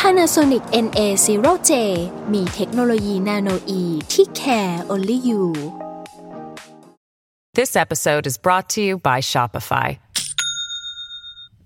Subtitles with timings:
[0.00, 1.72] Panasonic NA0J
[2.32, 5.42] มีเทคโนโลยีนาโนอีที่ care only you
[7.60, 9.88] This episode is brought to you by Shopify.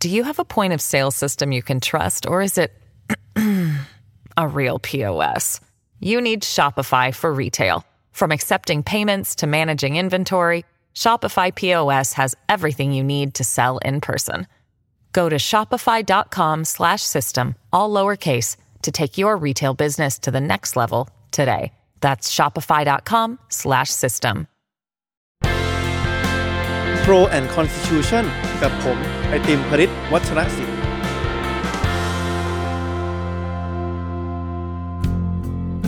[0.01, 2.70] Do you have a point of sale system you can trust, or is it
[4.37, 5.60] a real POS?
[6.01, 7.84] You need Shopify for retail.
[8.10, 14.01] From accepting payments to managing inventory, Shopify POS has everything you need to sell in
[14.01, 14.46] person.
[15.19, 17.46] Go to shopify.com/system
[17.77, 18.51] all lowercase
[18.84, 21.02] to take your retail business to the next level
[21.38, 21.65] today.
[22.05, 24.37] That's shopify.com/system.
[27.07, 28.24] Pro and Constitution
[28.62, 30.76] กับผม ไอติมพริตวัชรศิลป์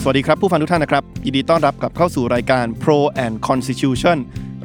[0.02, 4.16] สวัสดีครับผู้ฟังทุกท่านนะครับ ยินดีต้อนรับกลับเข้าสู่รายการ Pro and Constitution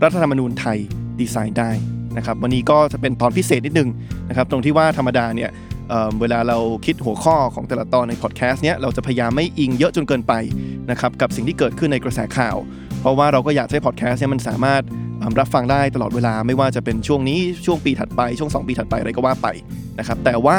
[0.03, 0.77] รัฐธรรมนูญไทย
[1.19, 1.71] ดีไซน์ได้
[2.18, 3.88] นะครับวันนี้ก็จะเป็นตอนพิเศษนิดนึง
[4.28, 5.50] นะครับตรงที่ว่าธรรมดาเนี่ย
[5.88, 10.32] เเวลาเราคิดหัวข้อของแต่ละตอนในพอดแคสต์เนี้ยเราจะพยายามไม่อิงเยอะจนเกินไป
[10.90, 12.56] นะครับกับสิ่งที่เกิดขึ้นในกระแสข่าว
[13.00, 14.82] เพราะว่าเราก็อยากให้พอดแคสต์เนี่ยมันสามารถ
[15.40, 19.48] รับฟังได้ตลอดเวลาไม่ว่าจะเป็นช่วงนี้ช่วงปีถัดไปช่วง 2 ปีถัดไปอะไรก็ว่าไป
[19.98, 20.58] นะครับแต่ว่า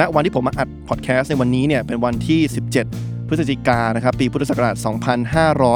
[0.00, 2.40] ณวันที่ผมมาอัดพอดแคสต์ในวันนี้เนี่ยเป็นวันที่
[2.76, 4.76] 17 พฤศจิกานะครับปีพุทธศักราช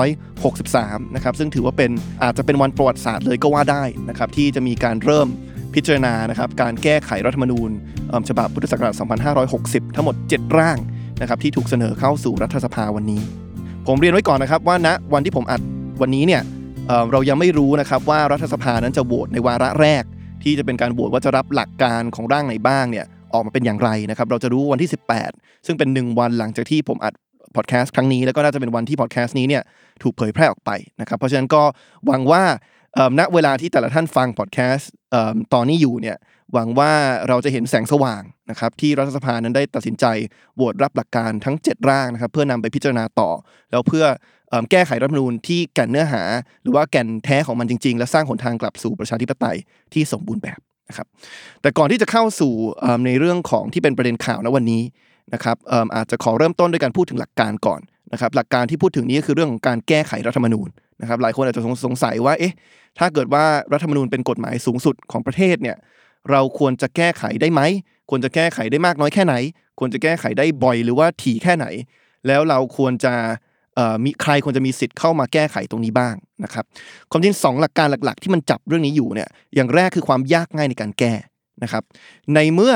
[0.06, 1.91] 2563 นะครับซึ่งถือว่าเป็น
[2.22, 5.28] อาจจะเป็นวันประวัติศาสตร์เลยก็ว่าได้นะครับที่จะมีการเริ่ม
[5.74, 7.70] พิจารณานะครับการแก้ไขรัฐธรรมนูญ
[8.28, 8.94] ฉบับพุทธศักราช
[9.44, 10.78] 2560 ทั้งหมด 7 ร่าง
[11.20, 13.20] นะครับที่ถูกเสนอเข้าสู่รัฐสภาวันนี้
[13.86, 15.61] ผมเรียนไว้ก่อนนะครับว่าณวันที่ผมอัด
[16.00, 16.42] วันนี้เนี่ย
[16.89, 20.05] เเรายังไม่รู้นะครับว่ารัฐสภานั้นจะโหวตในวาระแรก
[20.42, 24.90] ที่จะเป็นการโหวตว่าจะรับหลักการของร่างไหนบ้างเนี่ยออกมาเป็นอย่างไรนะครับเราจะรู้วันที่
[25.27, 27.14] 18 ซึ่งเป็น 1 วันหลังจากที่ผมอัด
[27.56, 29.62] พอดแคสต์ครั้งนี้แล้วก็น่าจะเป็นวันที่พอดแคสต์นี้เนี่ย
[30.02, 30.70] ถูกเผยแพร่ออกไป
[31.00, 31.62] นะครับ เพราะฉะนั้นก็
[32.06, 32.42] หวังว่า
[33.18, 34.90] ณเวลาที่แต่ละท่านฟังพอดแคสต์
[35.54, 36.16] ตอนนี้อยู่เนี่ย
[36.52, 36.92] หวังว่า
[37.28, 40.04] เราจะเห็นแสงสว่างนะครับที่รัฐสภานั้นได้ตัดสินใจ
[40.56, 43.30] โหวตรับหลักการทั้ง 7 ร่างนะครับเพื่อนำไปพิจารณาต่อ
[43.70, 44.04] แล้วเพื่อ
[44.70, 46.22] แก้ไขรัฐธรรมนูญที่แก่นเนื้อหา
[46.62, 49.56] หรือว่าแก่นแท้ของมันจริง ๆ และสร้างหนทางกลับสู่ประชาธิปไตย
[49.92, 51.06] ที่สมบูรณ์แบบนะครับ
[51.62, 52.52] แต่ก่อนที่จะเข้าสู่
[53.06, 54.82] ในเรื่องของที่เป็นประเด็นข่าวณวันนี้
[55.35, 57.80] นะครับเอิ่มอาจจะขอเริ่มต้นด้วยการพูดถึงหลักการก่อน
[58.12, 60.68] นะครับหลักการที่พูดถึงนี้ก็คือเรื่องของการแก้ไขรัฐธรรมนูญ
[61.01, 62.55] นะครับหลายคนอาจจะสงสัยว่าเอ๊ะ
[62.98, 65.77] ถ้าเกิดว่ารัฐธรรมนูญเป็นกฎหมายสูงสุดของประเทศเนี่ย
[66.30, 67.61] เราควรจะแก้ไขได้ไหม
[68.11, 69.34] ควรจะแก้ไขได้มากน้อยแค่ไหน
[69.79, 71.67] ควรจะแก้ไขได้บ่อยหรือว่าถี่แค่ไหน
[72.27, 73.14] แล้วเราควรจะ
[73.74, 76.14] เอ่อมีใครควรจะมีสิทธิ์เข้ามาแก้ไขตรงนี้บ้าง
[76.45, 76.64] นะครับ
[77.11, 81.13] ความจริงสองหลักการหลัก ๆ ที่มันจับเรื่องนี้อยู่เนี่ยอย่างแรกคือความยากง่ายในการแก้
[81.63, 81.83] นะครับ
[82.34, 82.74] ในเมื่อ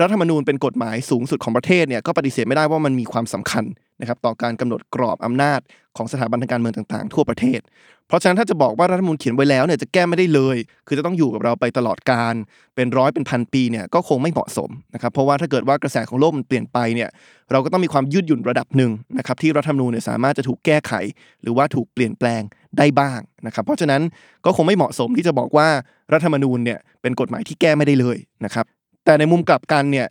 [0.00, 3.64] รัฐธรรมนูญเป็นกฎหมายสูงสุดของประเทศเนี่ยก็ปฏิเสธไม่ได้ว่ามันมีความสำคัญ
[4.00, 5.60] นะครับต่อการกำหนดกรอบอำนาจ
[5.96, 7.60] ของสถาบันทางการเมืองต่างๆ ทั่วประเทศ
[8.08, 12.34] เพราะฉะนั้นถ้าจะบอกว่ารัฐธรรมนูญเขียนไว้แล้วเนี่ยจะแก้ไม่ได้เลย คือจะต้องอยู่กับเราไปตลอดการ
[12.74, 17.10] เป็นร้อยเป็นพันปีเนี่ยก็คงไม่เหมาะสมนะครับเพราะว่าถ้าเกิดว่ากระแสของโลกมันเปลี่ยนไปเนี่ย
[17.52, 20.92] เราก็ต้องมีความยืดหยุ่นระดับหนึ่งนะครับที่รัฐธรรมนูญเนี่ยสามารถจะถูกแก้ไข
[21.42, 22.42] หรือว่าถูกเปลี่ยนแปลง
[22.78, 24.02] ได้บ้างนะครับเพราะฉะนั้น
[24.44, 25.68] ก็คงไม่เหมาะสมที่จะบอกว่า
[26.12, 28.66] รัฐธรรมนูญเนี่ยเป็นกฎหมายที่แก้ไม่ได้เลยนะครับ
[29.04, 30.08] แต่ในมุมกลับกันเนี่ย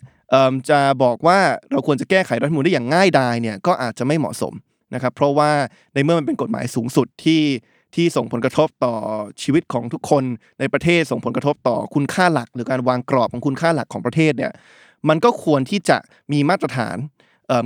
[0.69, 1.39] จะบอกว่า
[1.71, 4.53] เราควรจะแก้ไขรัฐมนูญได้อย่างง่ายดายเนี่ยก็อาจจะไม่เหมาะสม
[4.93, 5.51] นะครับเพราะว่า
[5.93, 7.41] ในเมื่อมันเป็นกฎหมายสูงสุดที่
[7.95, 8.95] ที่ส่งผลกระทบต่อ
[9.41, 10.23] ชีวิตของทุกคน
[10.59, 14.51] ในประเทศส่งผลกระทบต่อคุณค่าหลัก หรือการวางกรอบของคุณค่าหลักของประเทศเนี่ย
[15.09, 15.97] มันก็ควรที่จะ
[16.31, 16.97] มีมาตรฐาน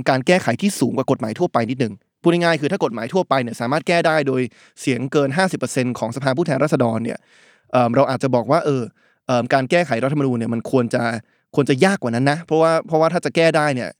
[0.08, 4.42] การแก้ไขที่สูงกว่ากฎหมายทั่วไปนิดหนึ่งพูดง่ายๆคือถ้ากฎหมายทั่วไปเนี่ยสามารถแก้ได้โดย
[4.80, 5.28] เสียงเกิน
[5.64, 7.18] 50%ของสภาผู้แทนราษฎรเนี่ย
[7.72, 8.82] เเราอาจจะบอกว่าเออ
[9.52, 11.02] การแก้ไขรัฐธรรมนูญเนี่ยมันควรจะ
[11.54, 13.90] ควรจะยากกว่านั้นนะ เพราะว่าเพราะว่าถ้าจะแก้ได้เนี่ย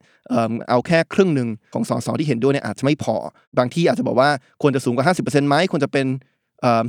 [0.71, 3.17] เอาแค่ครึ่งหนึ่งของสสที่เห็นด้วยเนี่ยอาจจะไม่พอ
[3.59, 4.31] บางที่อาจจะบอกว่า
[4.63, 6.07] ควรจะสูงกว่า 50%ไหมควรจะเป็น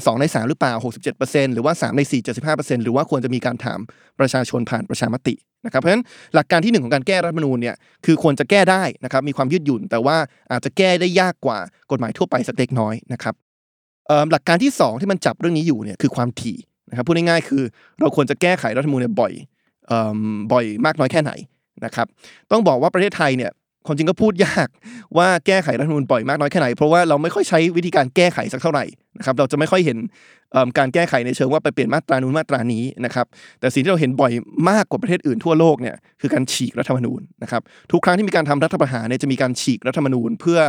[0.06, 0.74] สองในสามหรือเปล่า
[1.14, 2.14] 67%หรือว่า 3 ใน 4
[2.46, 3.80] 75%หรือว่าควรจะมีการถาม
[4.20, 5.36] ประชาชนผ่านประชามติ
[5.66, 6.04] นะครับเพราะฉะนั้น
[6.36, 7.76] หลักการที่หนึ่งของการแก้รัฐธรรมนูญเนี่ย
[8.06, 10.18] คือควรจะแก้ได้นะครับมีความยืดหยุ่น แต่ว่า
[10.52, 11.58] อาจจะแก้ได้ยากกว่า
[11.92, 13.36] กฎหมายทั่วไปสักเล็กน้อยนะครับ
[14.32, 16.58] หลักการที่ 2 ที่มันจับเรื่องนี้อยู่เนี่ยคือความถี่
[16.90, 17.64] นะครับพูดง่ายๆคือ
[18.00, 19.34] เราควรจะแก้ไขรัฐธรรมนูญเนี่ยบ่อย
[19.88, 20.20] เอิ่ม
[20.54, 21.32] บ่อยมากน้อยแค่ไหน
[21.86, 22.08] นะครับ
[22.52, 23.52] ต้องบอกว่าประเทศไทยเนี่ย
[23.86, 24.68] ความจริงก็พูดยาก
[25.18, 28.86] ว่าแก้ไขรัฐธรรมนูญบ่อยมากน้อยแค่ไหน เพราะว่าเราไม่ค่อยใช้วิธีการแก้ไขสักเท่าไหร่
[29.18, 29.98] นะครับเราจะไม่ค่อยเห็น
[30.78, 33.26] การแก้ไขในเชิงว่าไปเปลี่ยนมาตรานู้นมาตรานี้นะครับ
[33.60, 34.32] แต่สิ่งที่เราเห็นบ่อย
[34.70, 37.62] มากกว่าประเทศอื่นทั่วโลกเนี่ยคือการฉีกรัฐธรรมนูญนะครับ
[37.92, 40.60] ทุกครั้งที่มีการทำรัฐประหารเนี่ยจะมีการฉีกรัฐธรรมนูญ เพื่อ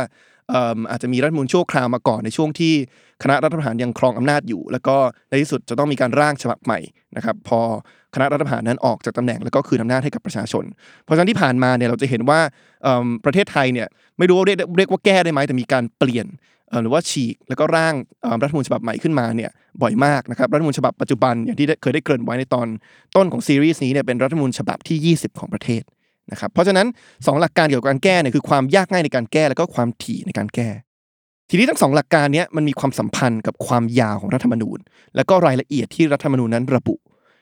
[0.91, 2.73] อาจจะมีรัฐมนูญชั่วคราวมาก่อนในช่วงที่
[3.23, 4.95] คณะรัฐประหารยังครองอำนาจอยู่ แล้วก็
[5.29, 6.79] ในที่สุดจะต้องมีการร่างฉบับใหม่
[7.17, 7.59] นะครับพอ
[8.13, 10.65] คณะรัฐประหารนั้นออกจากตำแหน่งแล้วก็คืนอำนาจให้กับประชาชน
[11.03, 12.39] เพราะฉะนั้นที่ผ่านมาเนี่ยเราจะเห็นว่า
[13.25, 13.87] ประเทศไทยเนี่ย
[14.17, 16.27] ไม่รู้ว่าเรียกเรียกว่าแก้ได้ไหมแต่มีการเปลี่ยน
[16.81, 17.93] หรือว่าฉีกแล้วก็ร่าง
[18.41, 19.51] รัฐมนูญฉบับใหม่ขึ้นมาเนี่ย
[19.81, 22.67] บ่อยมากนะครับรัฐมนูญฉบับปัจจุบันอย่างที่เคยได้เกริ่นไว้ในตอน
[23.15, 25.83] ต้นของซีรีส์นี้เนี่ยเป็นรัฐมนูญฉบับที่ 20 ของประเทศ
[26.31, 26.87] นะครับเพราะฉะนั้น
[27.25, 30.69] สองหลักการเกี่ยวกับการแก้เนี่ยคือความยากง่ายในการแก้แล้วก็ความถี่ในการแก้
[31.49, 34.79] ทีนี้ทั้งสองหลักการนี้มันมีความสัมพันธ์กับความยาวของรัฐธรรมนูญ
[35.15, 36.95] แล้วก็รายละเอียดที่รัฐธรรมนูญนั้นระบุ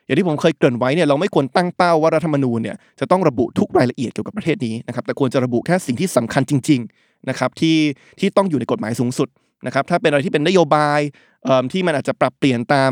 [0.10, 7.78] อย่างที่ผมเคยเกริ่นไว้เนี่ยเราไม่ควรตั้งเป้าว่ารัฐธรรมนูญเนี่ยจะต้องระบุทุกรายละเอียดเกี่ยวกับประเทศนี้นะครับแต่ควรจะระบุแค่สิ่งที่สำคัญจริงๆนะครับที่
[8.20, 9.28] ที่ต้องอยู่ในกฎหมายสูงสุด
[9.66, 11.00] นะครับถ้าเป็นอะไรที่เป็นนโยบาย
[11.72, 12.92] ที่มันอาจจะปรับเปลี่ยนตาม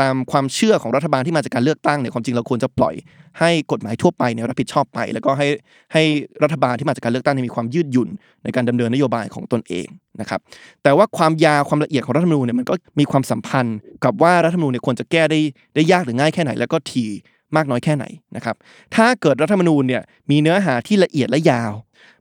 [0.00, 2.94] ตามความเชื่อของรัฐบาลที่มาจากการเลือกตั้งเนี่ยความจริงเราควรจะปล่อย
[3.40, 5.46] ให้กฎหมายทั่วไปเนี่ยรับผิดชอบไป แล้วก็ให้
[5.92, 6.02] ให้
[6.42, 8.08] รัฐบาลที่มาจากการเลือกตั้งที่มีความยืดหยุ่น
[8.44, 9.86] ในการดำเนินนโยบายของตนเอง
[10.20, 10.40] นะครับ
[10.82, 15.40] แต่ว่าความยาวความละเอียดของรัฐธรรมนูญเนี่ยมันก็มีความสัมพันธ์ กับว่ารัฐธรรมนูญเนี่ยควรจะแก้ได้
[15.74, 17.10] ได้ยากหรือง่ายแค่ไหน แล้วก็ถี่
[17.56, 18.04] มากน้อยแค่ไหน
[18.36, 18.56] นะครับ
[18.94, 21.72] ถ้าเกิดรัฐธรรมนูญเนี่ยมีเนื้อหาที่ละเอียดและยาว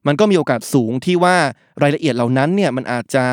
[0.08, 1.36] มันก็มีโอกาสสูงที่ว่า
[1.84, 3.24] รายละเอียดเหล่านั้นเนี่ยมันอาจจะ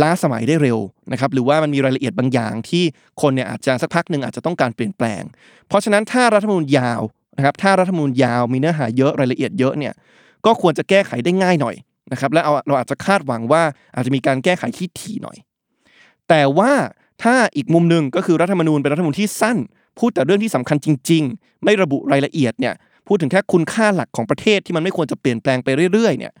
[0.00, 0.78] ล้าสมัยได้เร็ว
[1.12, 2.84] นะครับหรือว่ามันมีรายละเอียดบางอย่างที่
[3.22, 5.22] คนเนี่ยอาจจะสักพักหนึ่งอาจจะต้องการเปลี่ยนแปลง
[5.68, 7.00] เพราะฉะนั้นถ้ารัฐธรรมนูญยาว
[7.36, 9.94] นะครับถ้ารัฐธรรมนูญยาวมีเนื้อหาเยอะรายละเอียดเยอะเนี่ย
[10.46, 11.76] ก็ควรจะแก้ไขได้ง่ายหน่อย
[12.12, 13.62] นะครับและเอาเราอาจจะคาดหวังว่า
[13.94, 15.36] อาจจะมีการแก้ไขที่ถี่หน่อย
[16.28, 16.72] แต่ว่า
[17.22, 19.58] ถ้าอีกมุมหนึ่งก็คือรัฐธรรมนูญเป็นรัฐธรรมนูญที่สั้น
[19.98, 22.74] พูดแต่เรื่องที่สำคัญจริง ๆ ไม่ระบุรายละเอียดเนี่ย
[23.06, 26.32] พูดถึงแค่คุณค่าหลักของประเทศที่มันไม่ควรจะเปลี่ยนแปลงไปเรื่อยๆเนี่ย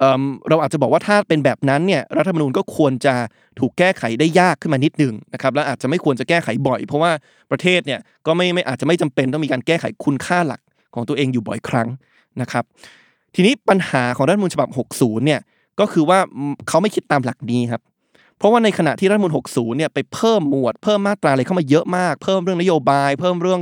[0.00, 3.14] เเราอาจจะบอกว่าถ้าเป็นแบบนั้นเนี่ยรัฐธรรมนูญก็ควรจะ
[3.60, 7.10] ถูกแก้ไขได้ยากขึ้นมานิดหนึงนะครับและอาจจะไม่ควรจะแก้ไขบ่อย เพราะว่า
[7.50, 10.60] ประเทศเนี่ยก็ไม่ไม่อาจจะไม่จำเป็นต้องมีการแก้ไขคุณค่าหลัก
[10.94, 11.88] ของตัวเองอยู่บ่อยครั้ง
[12.40, 12.64] นะครับ
[13.34, 15.40] ทีนี้ปัญหาของรัฐธรรมนูญฉบับ 60เนี่ย
[15.80, 16.18] ก็คือว่า
[16.68, 17.82] เขาไม่คิดตามหลักนี้ครับ
[18.38, 23.60] เพราะว่าในขณะที่รัฐมนูญ60 เนี่ยไปเพิ่มหมวดเพิ่มมาตราอะไรเข้ามาเยอะมาก เพิ่มเรื่องนโยบาย เพิ่มเรื่อง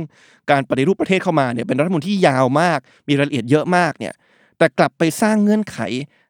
[0.51, 4.13] การปฏิรูปประเทศเข้ามาเนี่ยเป็นรัฐมนูญที่ยาวมาก มีรายละเอียดเยอะมากเนี่ย
[4.57, 5.77] แต่กลับไปสร้างเงื่อนไข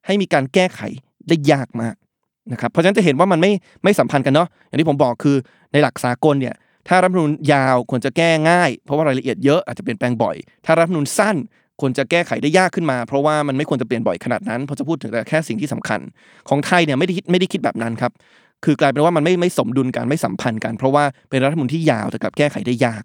[0.05, 0.81] ให้มีการแก้ไข
[1.27, 1.95] ได้ยากมาก
[2.51, 3.51] นะครับเพราะฉะนั้นจะเห็นว่ามันไม่
[3.83, 5.35] ไม่สัมพันธ์กันเนาะอย่างที่ผมบอกคือ
[5.71, 6.55] ในหลักสากลเนี่ย
[6.87, 11.35] ถ้ารัฐมนูญยาวควรจะแก้ง่าย เพราะว่ารายละเอียดเยอะอาจจะเปลี่ยนแปลงบ่อย ถ้ารัฐมนูญสั้น
[11.81, 15.99] ควรจะแก้ไขได้ยากขึ้นมา เพราะว่ามันไม่ควรจะเปลี่ยนบ่อยขนาดนั้นเพราะจะพูดถึงแต่แค่สิ่งที่สำคัญ
[16.49, 18.11] ของไทยเนี่ยไม่ได้คิดไม่ได้คิดแบบนั้นครับ
[18.65, 23.03] คือกลายเป็นว่ามันไม่ไม่สมดุลกันไม่สัมพันธ์กัน เพราะว่าเป็นรัฐมนูญที่ยาวแต่กลับแก้ไขได้ยาก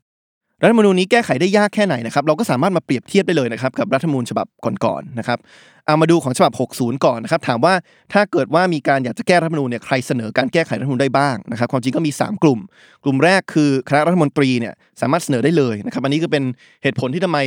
[0.63, 4.47] รัฐมนูญนี้แก้ไขได้ยากแค่ไหนนะครับเราก็สามารถมาเปรียบเทียบได้เลยนะครับกับรัฐมนูญฉบับ
[4.85, 5.39] ก่อนๆนะครับ
[5.87, 7.75] เอามาดูของฉบับ 60 ก่อนนะครับถามว่า
[8.13, 12.59] ถ้าเกิดว่ามีการอยากจะแก้รัฐธรรมนูญเนี่ยใครเสนอการแก้ไขรัฐธรรมนูญได้บ้างนะครับความจริงก็มี 3 กลุ่ม
[13.05, 16.45] กลุ่มแรกคือคณะรัฐมนตรีเนี่ยสามารถเสนอได้เลยนะครับอันนี้ก็เป็น
[16.83, 17.39] เหตุผลที่ทำไม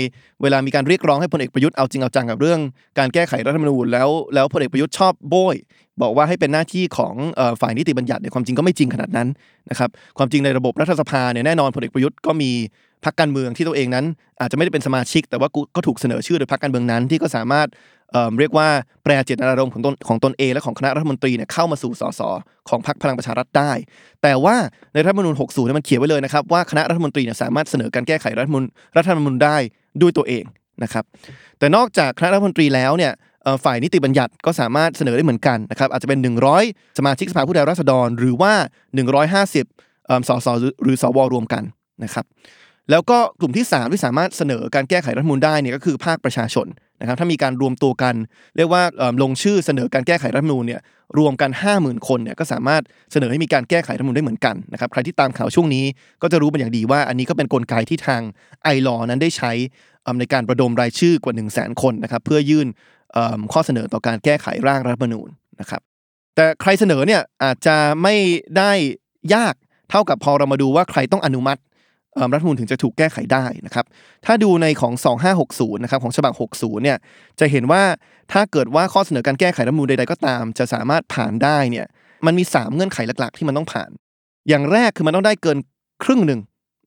[0.42, 2.60] เวลามีการเรียกร้องให้พลเอกประยุทธ์เอาจริงเอาจังกับเรื่อง
[3.00, 5.56] การแก้ไขรัฐธรรมนูญแล้วแล้วพลเอกประยุทธ์ชอบโบย
[6.02, 7.14] บอกว่าให้เป็นหน้าที่ของ
[7.62, 9.28] ฝ่ายนิติบัญญัติเนี่ยความจริงก็ไม่จริงขนาดนั้น
[9.70, 12.52] นะครับความจริงในระบบรัฐสภาเนี่ยแน่นอนพลเอกประยุทธ์ก็มี
[13.06, 14.06] พรรคการเมืองที่ตัวเองนั้น
[14.42, 17.68] อาจจะไม่ได้เป็นสมาชิก แต่ว่าก็ถูกเสนอชื่อโดยพรรคการเมืองนั้นที่ก็สามารถ
[18.40, 18.68] เรียกว่า
[19.04, 22.22] แปลเจตนารมณ์ของตนของตนเองและของคณะรัฐมนตรีเนี่ยเข้ามาสู่สส
[22.70, 23.72] ของพรรคพลังประชารัฐได้
[24.24, 24.56] แต่ว่า
[24.94, 28.64] ในรัฐธรรมนูญ60เนี่ยมันเขียนไว้เลยนะครับว่าคณะรัฐมนตรีเนี่ยสามารถเสนอการแก้ไขรัฐมน
[28.98, 29.58] รัฐธรรมนูญได้
[30.02, 30.44] ด้วยตัวเอง
[30.84, 31.04] นะครับ
[31.60, 33.12] แต่นอกจากคณะรัฐมนตรีแล้วเนี่ย
[33.64, 36.20] ฝ่ายนิติบัญญัติก็สามารถเสนอได้เหมือนกันนะครับอาจจะเป็น
[36.60, 38.54] 100 สมาชิกสภาผู้แทนราษฎร หรือว่า
[39.22, 40.48] 150สส
[40.84, 41.64] หรือสวรวมกัน
[42.04, 42.26] นะครับ
[42.92, 46.68] แล้วก็กลุ่มที่ 3 ที่สามารถเสนอการแก้ไขรัฐมนูญได้เนี่ยก็คือภาคประชาชน
[47.02, 48.16] นะครับถ้ามีการรวมตัวกัน
[48.58, 48.84] เรียกว่า
[49.22, 50.82] ลงชื่อเสนอการแก้ไขรัฐมนูญเนี่ย
[51.18, 55.86] รวมกัน 50,000 คนเนี่ยก็สามารถเสนอให้มีการแก้ไขรัฐมนูญได้เหมือนกันนะครับใครที่ตามข่าวช่วงนี้
[56.22, 58.22] ก็จะรู้เป็นอย่างดีว่า อันนี้ก็เป็นกลไกที่ทาง
[58.64, 59.52] ไอรอนั้นได้ใช้
[60.20, 62.68] ในการประดมรายชื่อกว่า 1 0 0 0 0แคนนะครับเพื่อยื่น
[63.54, 65.82] ข้อเสนอต่อการแก้ไขร่างรัฐมนูญนะครับ
[66.36, 68.16] แต่ใครเสนอเนี่ยอาจจะไม่
[68.58, 68.72] ได้
[69.36, 69.54] ยาก
[69.90, 71.62] เท่ากับพอเรามาดูว่าใครต้องอนุมัติ
[72.34, 73.86] รัฐมนูญถึงจะถูกแก้ไขได้นะครับ
[74.26, 74.94] ถ้าดูในของ
[75.40, 76.98] 2560 นะครับของฉบับ 60 เนี่ย
[77.40, 77.84] จะเห็นว่า
[78.32, 81.86] ถ้าเกิดว่าข้อเสนอการแก้ไขรัฐมนูญใดๆก็ตาม จะสามารถผ่านได้เนี่ย
[82.26, 83.90] มันมี 3 เงื่อนไขหลักๆ ที่มันต้องผ่าน
[84.50, 85.58] อย่างแรกคือมันต้องได้เกิน
[86.04, 86.40] ครึ่งหนึ่ง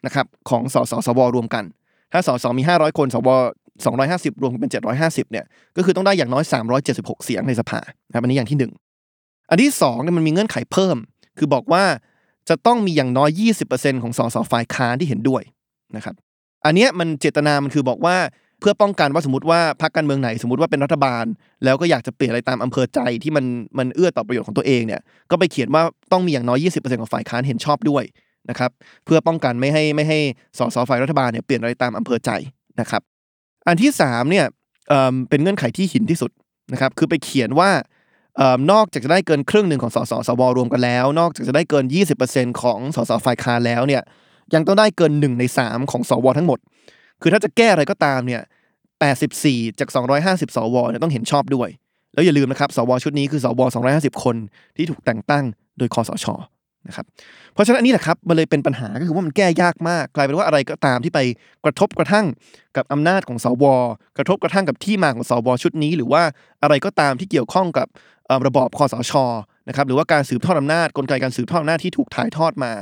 [0.06, 1.64] นะครับของสสสวรวมกัน
[2.12, 3.28] ถ้าสสมี 500 คนสว
[3.86, 5.44] 250 รวมเป็น 750 เนี่ย
[5.76, 6.44] ก็คือต้องได้อย่างน้อย
[6.84, 8.72] 376 เสียงในสภานะครับอันนี้อย่างที่หนึ่ง
[9.50, 10.96] อันที่สองเนี่ยมันมีเงื่อนไขเพิ่ม
[11.38, 11.84] คือบอกว่า
[12.48, 13.30] จะต้องมีอย่างน้อย
[13.66, 15.42] 20%ของสสฝ่ายค้านที่เห็นด้วย
[15.96, 16.14] นะครับ
[16.64, 18.16] อันเนี้ยมันเจตนามันคือบอกว่า
[18.60, 21.24] เพื่อป้องกันว่าสมมติว่าพรรคการเมืองไหนสมมติว่าเป็นรัฐบาล
[21.64, 23.44] แล้วก็อยากจะเปลี่ยนอะไรตามอำเภอใจที่มัน
[23.78, 25.00] มันเอื้อต่อประโยชน์ของตัวเองเนี่ย
[25.30, 28.04] ก็ไปเขียนว่าต้องมีอย่างน้อย 20%ของฝ่ายค้านเห็นชอบด้วย
[28.50, 28.70] นะครับ
[29.04, 30.18] เพื่อป้องกันไม่ให้ไม่ให้
[30.58, 32.30] สสฝ่ายรัฐบาลเนี่ยเปลี่ยนอะไรตามอำเภอใจ
[32.80, 33.02] นะครับ
[33.66, 34.46] อันที่3เนี่ย
[34.88, 36.30] เเป็นเงื่อนไขที่หินที่สุด
[36.72, 37.70] นะครับคือไปเขียนว่า
[38.70, 41.84] นอกจากจะได้เกินครึ่งหนึ่งของสสสวรวมกันแล้ว นอกจากจะได้เกิน
[42.22, 44.02] 20%ของสสฝ่ายค้านแล้วเนี่ย
[44.54, 46.58] ยังต้องได้เกิน 1 ใน 3 ของสวทั้งหมด
[47.22, 48.42] คือถ้าจะแก้อะไรก็ตามเนี่ย
[49.10, 49.88] 84 จาก
[50.22, 51.68] 250 สวเนี่ยต้องเห็นชอบด้วย
[52.14, 53.60] แล้วอย่าลืมนะครับ สวชุดนี้คือสว
[53.92, 54.36] 250 คน
[54.76, 55.44] ที่ถูกแต่งตั้ง
[55.78, 56.26] โดยคอสช
[56.88, 57.06] นะครับ
[57.52, 61.20] เพราะฉะนั้นอันนี้แหละครับมันเลยเป็นปัญหาก็คือว่ามันแก้ยากมาก กลายเป็นว่าอะไรก็ตามที่ไป
[61.64, 62.26] กระทบกระทั่ง
[62.76, 63.64] กับอำนาจของสว
[64.18, 66.22] กระทบกระทั่งกับที่มาของสวชุดนี้ หรือว่า
[66.62, 67.86] อะไรก็ตามที่เกี่ยวข้องกับ
[68.46, 69.12] ระบอบคอสช
[69.68, 72.72] นะครับหรือว่าการสืบทอดอำนาจกลไกการสืบทอดอำนาจที่ถูกถ่ายทอดมา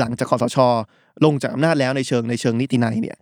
[0.00, 0.58] หลังจากคอสช
[1.24, 3.16] ลงจากอำนาจแล้วในเชิงในเชิงนิตินัยเนี่ย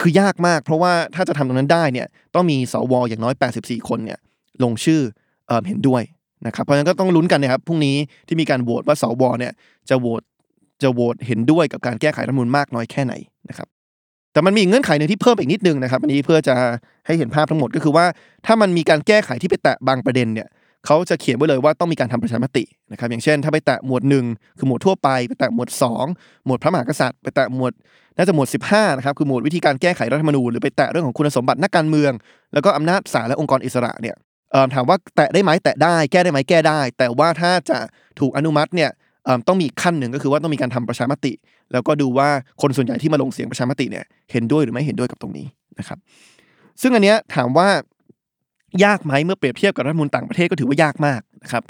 [0.00, 4.18] คือยากมาก เพราะว่าถ้าจะทำตรงนั้นได้เนี่ยต้องมีสวอย่างน้อย 84 คนเนี่ย
[4.62, 5.00] ลงชื่อ
[5.46, 6.02] เอ่อเห็นด้วย
[6.46, 9.52] นะครับเพราะฉะนั้นก็ต้องลุ้นกันนะครับพรุ่งนี้ที่มีการโหวตว่าสวเนี่ย
[9.90, 10.22] จะโหวต
[10.82, 13.14] จะโหวตเห็นด้วยกับการแก้ไขรัฐมนูญมากน้อยแค่ไหน
[13.48, 13.68] นะครับ
[14.32, 16.54] แต่มันมีเงื่อนไขหนึ่งที่เพิ่มอีกนิดนึงนะครับอันนี้เพื่อจะ
[17.06, 18.06] ให้เห็นภาพทั้งหมดก็คือว่า
[18.46, 20.48] ถ้ามันมีการแก้ไขที่ไปแตะบางประเด็นเนี่ย
[20.86, 24.24] เขาจะเขียนไว้เลยว่าต้องมีการทำประชามตินะครับอย่างเช่น ถ้าไปแตะหมวดหนึ่ง
[24.58, 26.06] คือหมวดทั่วไปไปแตะหมวดสอง
[26.46, 27.72] หมวดพระมหากษัตริย์ ไปแตะหมวด
[28.16, 32.12] น่าจะหมวด 15นะครับคือหมวดวิธีการแก้ไขรัฐธรรมนูญหรือไปแตะเรื่องของคุณสมบัตินักการเมือง
[32.54, 34.16] แล้วก็อำนาจศาลและองค์กรอิสระเนี่ย
[34.74, 37.78] ถามว่าแตะได้ไหมแตะได้แก้ได้ไหมแก้ได้ แต่ว่าถ้าจะ
[38.20, 38.90] ถูกอนุมัติเนี่ย
[39.48, 41.32] ต้องมีอีกขั้นหนึ่งก็คือว่าต้องมีการทำประชามติ
[41.72, 42.28] แล้วก็ดูว่า
[42.62, 45.46] คนส่วนใหญ่ที่มาลงเสียงประชามติเนี่ยเห็นด้วยหรือไม่เห็นด้วยกับตรงนี้
[45.78, 45.98] นะครับ
[46.82, 47.68] ซึ่งอันเนี้ยถามว่า
[48.84, 51.62] ยากไหมเมื่อเปรียบเทียบกับรัฐมนูลต่างประเทศก็ถือว่ายากมากนะครับ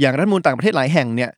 [0.00, 1.30] อย่างรัฐมนูลต่างประเทศหลายแห่งเนี่ย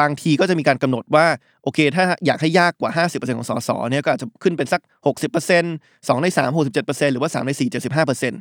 [0.00, 1.26] บางทีก็จะมีการกำหนดว่า
[1.62, 7.70] โอเค ถ้าอยากให้ยากกว่า 50%ของสสเนี่ยก็อาจจะขึ้นเป็นสัก 60% 2 ใน 3 67%หรือว่า 3 ใน 4
[8.04, 8.32] 75%น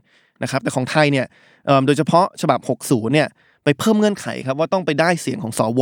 [0.46, 1.26] ะครับแต่ของไทยเนี่ย
[1.86, 3.28] โดยเฉพาะฉบับ 60เนี่ย
[3.64, 5.82] ไปเพิ่มเงื่อนไขครับว่าต้องไปได้เสียงของสว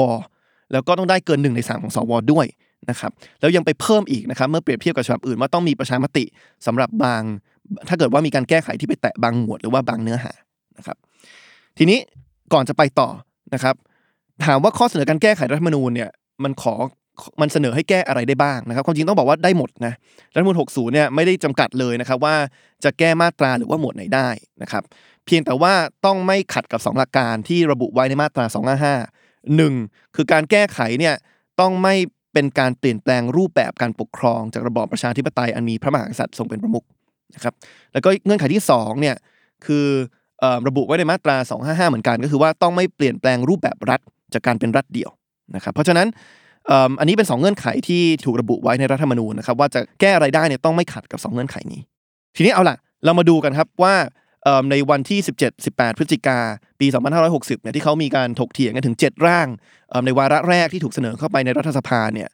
[0.72, 2.46] แล้วก็ต้องได้เกิน 1 ใน 3 ของสวด้วย
[2.90, 6.26] นะครับแล้วยังไปเพิ่มอีกนะครับเมื่อเปรียบเทียบกับฉบับอื่นว่าต้องมีประชามติ
[6.66, 7.22] สำหรับบาง
[7.88, 10.34] ถ้าเกิดว่ามีการแก้ไขที่ไปแตะบางหมวดหรือว่าบางเนื้อหา
[10.78, 10.98] นะครับ
[11.78, 12.00] ทีนี้
[12.54, 13.10] ก่อนจะไปต่อ
[13.54, 13.76] นะครับ
[14.46, 16.10] ถามว่าข้อเสนอการแก้ไขรัฐธรรมนูญเนี่ย
[16.44, 16.74] มันขอ
[17.42, 19.94] มันเสนอให้แก้อะไรได้บ้างนะครับความจริงต้องบอกว่าได้หมดนะ
[20.34, 22.36] รัฐมนูญ60เนี่ยไม่ได้จำกัดเลยนะครับว่า
[22.84, 24.30] จะแก้มาตราหรือว่าหมวดไหนได้
[24.62, 24.84] นะครับ
[25.26, 25.74] เพียงแต่ว่า
[26.06, 28.46] ต้องไม่ขัดกับ 2 หลักการที่ระบุไว้ในมาตรา
[29.46, 31.16] 255 1 คือการแก้ไขเนี่ย
[31.60, 31.96] ต้องไม่
[32.34, 36.86] เป็นการเปลี่ยนแปลงรูปแบบการปกครองจากระบอบประชาธิปไตยอันมีพระมหากษัตริย์ทรงเป็นประมุข
[37.36, 37.54] นะครับ
[37.94, 39.16] แล้วก็เงื่อนไขที่2เนี่ย
[39.66, 39.86] คือ
[40.40, 41.36] เอ่อระบุไว้ในมาตรา
[41.86, 44.02] 255 เหมือนกัน ก็คือว่าต้องไม่เปลี่ยนแปลงรูปแบบรัฐ
[44.34, 45.12] จากการเป็นรัฐเดี่ยว
[45.56, 46.08] นะครับ เพราะฉะนั้น
[47.00, 51.82] อันนี้เป็น 2 เงื่อนไขที่ถูกระบุไว้ในรัฐธรรมนูญนะครับว่าจะแก้อะไรได้เนี่ยต้องไม่ขัดกับ 2 เงื่อนไขนี้
[52.36, 53.96] ทีนี้เอาล่ะ เรามาดูกันครับว่า
[54.72, 55.20] ในวันที่
[55.60, 56.40] 17-18 พฤศจิกา
[56.80, 56.88] ปี
[57.26, 59.48] 2560เนี่ยที่เขามีการถกเถียงกันถึง 7 ร่าง
[60.06, 62.30] ในวาระแรกที่ถูกเสนอเข้าไปในรัฐสภาเนี่ย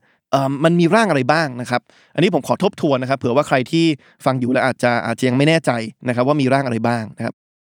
[0.49, 1.81] มมันมีร่างอะไรบ้างนะครับ
[2.15, 3.85] อันนี้ผมขอทบทวนนะครับเผื่อว่าใครที่
[4.25, 5.71] ฟังอยู่แล้วอาจจะอาจจะยังไม่แน่ใจ
[6.07, 7.33] นะครับว่ามีร่างอะไรบ้างนะครับ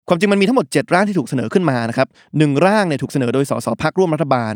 [0.10, 4.54] ความจริงมันมีทั้งหมด 7 ร่างที่ถูกเสนอขึ้นมานะครับหนึ่งร่างเนี่ยถูกเสนอโดยสสพักร่วมรัฐบาล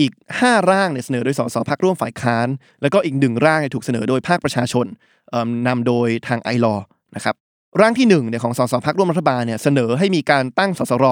[0.00, 2.48] อีก 5 ร่างเนี่ยเสนอโดยสสพักร่วมฝ่ายค้าน
[2.82, 4.86] แล้วก็อีกหนึ่งร่างเนี่ยถูกเสนอโดยภาคประชาชน
[5.30, 6.74] เอิ่มนำโดยทางไอรอ
[7.16, 7.34] นะครับ
[7.80, 11.06] ร่างที่1เนี่ยของสสพักร่วมรัฐบาลเนี่ยเสนอให้มีการตั้งสสร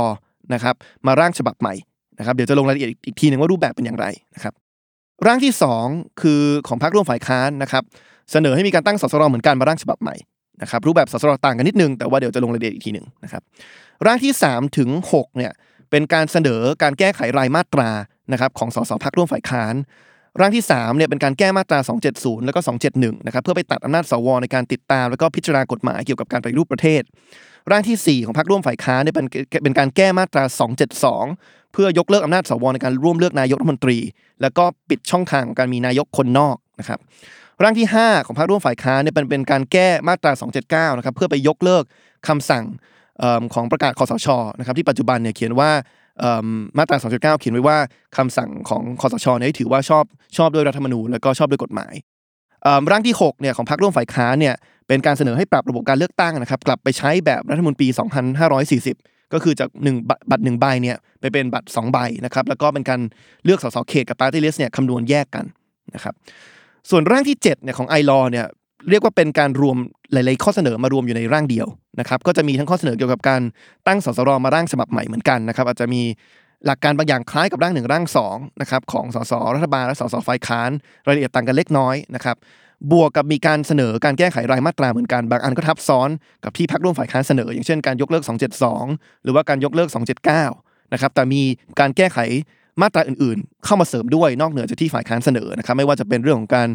[0.55, 0.75] นะครับ
[1.07, 1.75] มาร่างฉบับใหม่
[2.19, 4.55] นะครับเดี๋ยวจะลงรายละเอียดอีกทีหนึ่งว่ารูปแบบเป็นอย่างไรนะครับ
[5.27, 5.53] ร่างที่
[5.87, 7.83] 2 คือของพรรคร่วมฝ่ายค้านนะครับ
[8.33, 10.15] เสนอให้มีการตั้งสสรเหมือนกันมาร่างฉบับใหม่
[10.63, 13.43] นะครับรูปแบบสัดสรต่างกันนิดนึงแต่ว่าเดี๋ยวจะลงรายละเอียดอีกทีหนึ่งนะครับ
[14.07, 15.53] ร่างที่3ถึง6เนี่ย
[15.91, 17.91] เป็นการเสนอการแก้ไขรายมาตรา
[18.33, 19.75] นะครับของสสพรรคร่วมฝ่ายค้าน
[20.41, 21.79] ร่างที่3เนี่ยเป็นการแก้มาตรา
[22.13, 22.61] 270 แล้วก็
[22.93, 27.03] 271นะครับเพื่อไปตัดอำนาจสวในการติดตาม แล้วก็พิจารณากฎหมายเกี่ยวกับการปฏิรูปประเทศ
[27.71, 29.27] ร่างทีสี่4 ของพรรคร่วมฝ่ายค้านเนี่ยเป็น
[29.63, 30.45] เป็นการแก้มาตรา
[31.09, 33.99] 272 เพื่อยกเลิกอำนาจสวในการร่วมเลือกนายกรัฐมนตรี
[34.43, 36.99] แล้วก็ปิดช่องทางการมีนายกคนนอกนะครับ
[37.63, 40.33] ร่างที่ 5 ของพรรคร่วมฝ่ายค้านเนี่ยเป็นเป็นการแก้มาตรา
[40.91, 41.85] 279 นะครับเพื่อไปยกเลิก
[42.29, 42.65] คำสั่ง
[43.19, 45.71] เอิ่มของประกาศคอสชนะครับที่ปัจจุบันเนี่ยเขียนว่า
[46.79, 47.79] มาตรา 279 เขียนไว้ว่า
[48.17, 50.05] คำสั่งของคอสชเนี่ยถือว่าชอบ
[50.37, 51.95] ชอบด้วยรัฐธรรมนูญแล้วก็ชอบด้วยกฎหมาย
[52.91, 54.55] ร่างที่6เนี่ยของพรรคร่วมฝ่ายค้านเนี่ย
[54.89, 57.89] เป็นการเสนอให้ปรับระบบการเลือกตั้งนะครับกลับไปใช้แบบรัฐธรรมนูญปี
[58.61, 59.97] 2540 ก็คือจากหนึ่ง
[60.31, 63.01] บัตรหนึ่งใบเนี่ยไปเป็นบัตรสองใบนะครับแล้วก็เป็นการ
[63.45, 65.45] เลือกสสเขตกับ party list เนี่ยคำนวณแยกกัน
[65.95, 66.15] นะครับ
[66.91, 68.47] ส่วนร่างที่7เนี่ยของ iLaw เนี่ย
[68.91, 69.77] เรียกว่าเป็นการรวม
[70.13, 71.67] หลาย ๆ ข้อเสนอมารวมอยู่ในร่างเดียว
[72.01, 73.43] นะครับก็จะมีทั้งข้อเสนอเกี่ยวกับการ
[73.87, 76.03] ตั้งสสรมาร่างฉบับใหม่เหมือนกันนะครับอาจจะมี
[76.67, 80.71] หลักการบางอย่างคล้ายกับร่างหนึ่งร่างสองนะครับของสสรัฐบาลและสสฝ่ายค้าน
[81.07, 82.37] รายละเอียดต่างกันเล็กน้อยนะครับ
[82.93, 86.09] บวกกับมีการเสนอการแก้ไขรายมาตราเหมือนกันบางอันก็ทับซ้อน
[86.45, 88.25] กับที่พักร่วมฝ่ายค้านเสนอ อย่างเช่นการยกเลิก
[88.69, 89.89] 272 หรือว่าการยกเลิก
[90.41, 91.43] 279นะครับแต่มี
[91.81, 92.19] การแก้ไข
[92.83, 96.69] มาตราอื่นๆ เข้ามาเสริมด้วยนอกเหนือจากที่ฝ่ายค้านเสนอนะครับไม่ว่าจะเป็นเรื่องของการ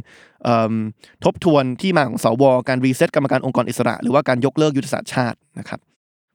[1.24, 5.80] ทบทวนที่มาของสวการรีเซ็ตกรรมการองค์กรอิสระ หรือว่าการยกเลิกยุทธศาสตร์ชาตินะครับ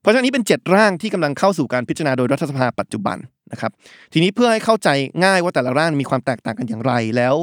[0.00, 3.19] เพราะฉะนั้นนี้เป็น 7 ร่างที่กำลังเข้าสู่การพิจารณาโดยรัฐสภาปัจจุบัน
[3.53, 3.73] นะครับ
[4.12, 4.89] ทีนี้เพื่อให้เข้าใจ
[5.25, 7.35] ง่ายว่าแต่ละร่างมีความแตกต่างกันอย่างไรแล้ว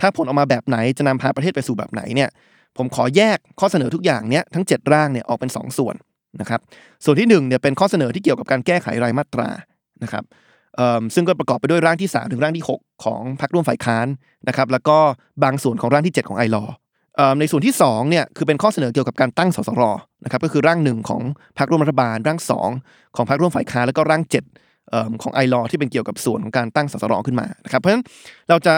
[0.00, 2.30] ถ้าผลออกมาแบบไหนจะนำพาประเทศไปสู่แบบไหนเนี่ย
[2.76, 5.94] ผมขอแยกข้อเสนอทุกอย่างเนี้ยทั้ง 7 ร่างเนี่ยออกเป็น 2 ส่วน
[6.40, 6.60] นะครับ
[7.04, 9.48] ส่วนที่1เนี่ยเป็นข้อเสนอที่เกี่ยวกับการแก้ไขรายมาตรา
[10.02, 10.24] นะครับ
[11.14, 14.06] ซึ่งก็ประกอบไปด้วยร่างที่ 3 ถึงร่างที่ 6 ของพรรคร่วมฝ่ายค้าน
[14.48, 14.98] นะครับแล้วก็
[15.44, 16.64] บางส่วนของร่างที่ 7 ของไอรอ
[17.16, 19.82] เอ่อในส่วนที่2เนี่ยคือเป็นข้อเสนอเกี่ยวกับการตั้งสสร
[20.24, 21.22] นะครับก็คือร่างหนึ่งของ
[21.58, 22.40] พรรคร่วมรัฐบาล ร่าง
[22.78, 28.04] 2 ของพรรคร่วมฝ่ายค้านแล้วก็ร่าง7เอ่อของไอรอที่เป็นเกี่ยวกับส่วนของการตั้งสสรขึ้นมานะครับเพราะฉะนั้น
[28.48, 28.74] เราจะ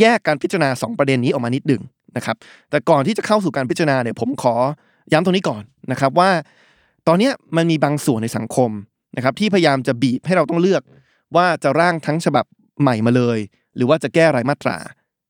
[0.00, 1.82] แยกการพิจารณา 2 ประเด็นนี้ออกมานิดหนึ่ง
[2.16, 2.36] นะครับ
[2.70, 4.54] แต่ก่อนที่จะเข้าสู่การพิจารณาเนี่ยผมขอ
[5.12, 5.62] ย้ำตรงนี้ก่อน
[5.92, 6.30] นะครับว่า
[7.08, 8.70] ตอนนี้มันมีบางส่วนในสังคม
[9.16, 10.82] นะครับที่พยายามจะบีบให้เราต้องเลือก
[11.36, 12.44] ว่าจะร่างทั้งฉบับ
[12.82, 13.38] ใหม่มาเลย
[13.76, 14.76] หรือว่าจะแก้รายมาตรา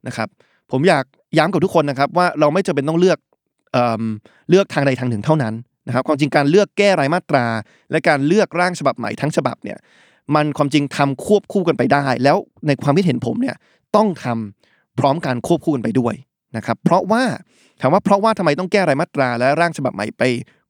[0.07, 0.29] นะครับ
[0.71, 1.05] ผมอยาก
[1.39, 3.19] ย้ำกับทุกคนนะครับว่าเราไม่จำเป็นต้องเลือก
[3.73, 3.79] เอ
[4.51, 5.55] เลือกทางใดทางหนึ่งเท่านั้น
[5.87, 7.47] นะครับความจริงการเลือกแก้รายมาตรา
[7.91, 9.79] และการเลือกร่างฉบับใหม่ทั้งฉบับเนี่ย
[10.35, 12.37] มันความจริงทำควบคู่กันไปได้ แล้ว
[12.67, 13.57] ในความคิดเห็นผมเนี่ย
[13.97, 16.15] ต้องทำพร้อมกันควบคู่กันไปด้วย
[16.57, 17.23] นะครับเพราะว่า
[17.81, 20.23] ถามว่าเพราะว่าทำไมต้องแก้รายมาตรา และร่างฉบับใหม่ไป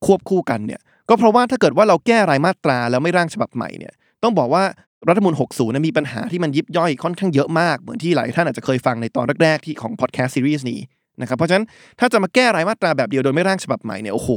[0.07, 3.93] ควบคู่กันเนี่ยก็เพราะว่าถ้าเกิดว่าเราแก้รายมาตราแล้วไม่ร่างฉบับใหม่เนี่ย
[4.23, 4.65] ต้องบอกว่า
[5.09, 10.81] รัฐมนูล60นะมีปัญหาที่มันยิบย่อยค่อนข้างเยอะมาก เหมือนที่หลายท่านอาจจะเคยฟังในตอนแรกๆที่ของพอดแคสต์ซีรีส์นี้
[11.21, 11.67] นะครับเพราะฉะนั้น
[12.01, 14.31] ถ้าจะมาแก้รายมาตราแบบเดียวโดยไม่ร่างฉบับใหม่เนี่ยโอ้โห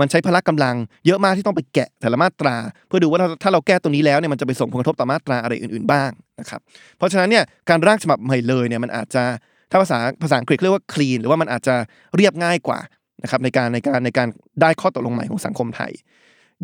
[0.00, 0.76] มันใช้พละกำลัง
[1.06, 2.56] เยอะมากที่ต้องไปแกะแต่ละมาตรา
[2.88, 6.60] เพื่อดูว่าถ้าเราแก้ตัวนี้แล้วเนี่ยมันจะไปส่งผลกระทบต่อมาตราอะไรอื่นๆบ้างนะครับ
[6.96, 9.22] เพราะฉะนั้นเนี่ยการร่างฉบับใหม่เลยเนี่ยมันอาจจะ
[9.70, 11.74] ถ้าภาษาภาษาอังกฤษเรียกว่า clean หรือว่ามันอาจจะ
[12.16, 12.78] เรียบง่ายกว่า
[13.22, 14.28] นะครับในการในการในการ
[14.60, 15.92] ได้ข้อตกลงใหม่ของสังคมไทย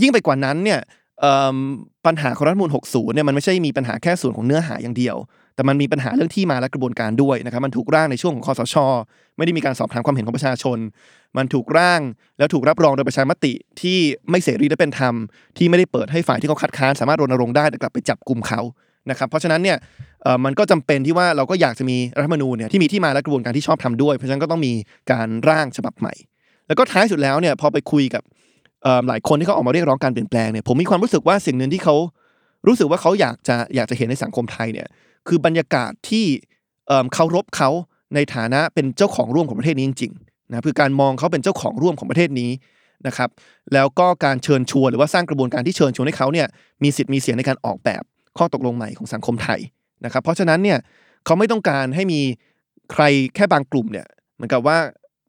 [0.03, 0.81] ยิ่งไปกว่านั้นเนี่ย
[2.07, 5.17] ปัญหาของรัฐมนูล60 เนี่ยมันไม่ใช่มีปัญหาแค่ส่วนของเนื้อหาอย่างเดียว
[5.55, 8.77] แต่มันมีปัญหาเรื่องที่มาและกระบวนการด้วยนะครับ มันถูกร่างในช่วงของคอสช
[9.37, 10.79] ไม่ได้มีการสอบถามความเห็นของประชาชน
[11.37, 12.01] มันถูกร่าง
[12.39, 13.99] แล้วถูกรับรองโดยประชามติที่
[14.31, 15.15] ไม่เสรีและเป็นธรรม
[15.59, 18.61] ที่ไม่ได้เปิดให้ฝ่ายที่เขาคัดค้านสามารถรณรงค์ได้แต่กลับไปจับกลุ่มเขา
[19.11, 19.79] นะครับเพราะฉะนั้นเนี่ย
[20.45, 24.73] มันก็จำเป็นที่ว่าเราก็อยากจะมีรัฐธรรมนูญเนี่ยที่มีที่มาและกระบวนการที่ชอบทำด้วย เพราะฉะนั้นก็ต้องมี
[25.13, 26.15] การร่างฉบับใหม่
[26.67, 28.23] แล้วก็ท้ายสุดแล้วเนี่ยพอไปคุยกับ
[29.09, 31.97] หลายคนที่เขาออกมาเรียกร้องการเปลี่ยนแปลงเนี่ยผมมีความรู้สึกว่าสิ่งหนึ่งที่เขา
[32.67, 34.89] รู้สึกว่าเขาอยากจะอยากจะเห็นในสังคมไทยเนี่ย
[35.29, 36.25] คือบรรยากาศที่
[37.15, 37.71] เคารพเขา
[38.15, 42.51] ในฐานะเป็นเจ้าของร่วมของประเทศนี้จริงๆนะคือการมองเขาเป็นเจ้าของร่วมของประเทศนี้
[43.07, 43.31] นะครับ
[43.75, 46.47] แล้วก็การเชิญชวนหรือว่าสร้างกระบวนการที่เชิญชวนให้เขาเนี่ย
[46.83, 48.03] มีสิทธิ์มีเสียงในการออกแบบ
[48.39, 49.61] ข้อตกลงใหม่ของสังคมไทย
[50.05, 50.79] นะครับ เพราะฉะนั้นเนี่ย
[51.25, 52.21] เขาไม่ต้องการให้มี
[52.93, 53.03] ใคร
[53.35, 54.79] แค่บางกลุ่มเนี่ยเหมือนกับว่า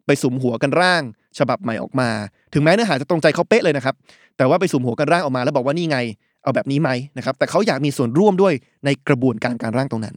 [0.05, 1.01] ไปสุมหัวกันร่าง
[1.39, 2.09] ฉบับใหม่ออกมา
[2.53, 3.95] ถึงแม้เนื้อหาจะตรงใจเขาเป๊ะเลยนะครับ
[4.37, 5.97] แต่ว่าไปสุมหัวกันร่างออกมาแล้วบอกว่านี่ไง
[6.43, 8.53] เอาแบบนี้ไหมนะครับ แต่เขาอยากมีส่วนร่วมด้วย
[8.85, 10.15] ในกระบวนการการร่างตรงนั้น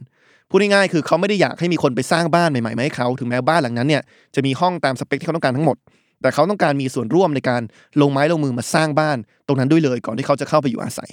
[0.49, 4.01] พูดง่ายๆคือเขาไม่ได้อยากให้มีคนไปสร้างบ้านใหม่ๆมาให้เขา ถึงแม้บ้านหลังนั้นเนี่ย
[4.35, 5.77] จะมีห้องตามสเปคที่เขาต้องการทั้งหมด
[6.21, 7.61] แต่เขาต้องการมีส่วนร่วมในการ
[8.01, 11.09] ลงไม้ลงมือมาสร้างบ้าน ตรงนั้นด้วยเลย ก่อนที่เขาจะเข้าไปอยู่อาศัย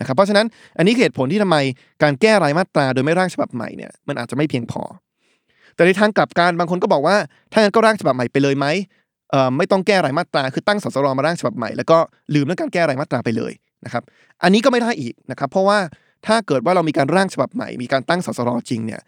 [0.00, 0.46] นะครับ เพราะฉะนั้น
[0.78, 1.56] อันนี้เหตุผลที่ทำไม
[2.02, 4.82] การแก้รายมาตราโดยไม่ร่างฉบับใหม่เนี่ยมันอาจจะไม่เพียงพอ
[5.74, 7.16] แต่ในทางกลับกันบางคนก็บอกว่า
[7.52, 8.66] ถ้างั้นก็ร่างฉบับใหม่ไปเลยไหม
[9.56, 11.98] ไม่ต้องแก้รายมาตราคือตั้งสสรมาร่างฉบับใหม่แล้วก็
[12.34, 13.52] ลืมเรื่องการแก้รายมาตราไปเลย
[13.84, 14.02] นะครับ
[14.42, 15.78] อันนี้ก็ไม่ได้อีกนะครับ เพราะว่า
[16.26, 19.00] ถ้าเกิดว่าเรามีการร่างฉบับใหม่ มีการตั้งสสรจริงเนี่ย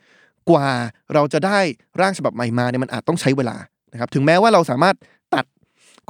[0.51, 0.69] กว่า
[1.15, 1.59] เราจะได้
[2.01, 3.57] ร่างฉบับใหม่มาเนี่ยมันอาจต้องใช้เวลา
[3.93, 4.97] นะครับ ถึงแม้ว่าเราสามารถ
[5.35, 5.45] ตัด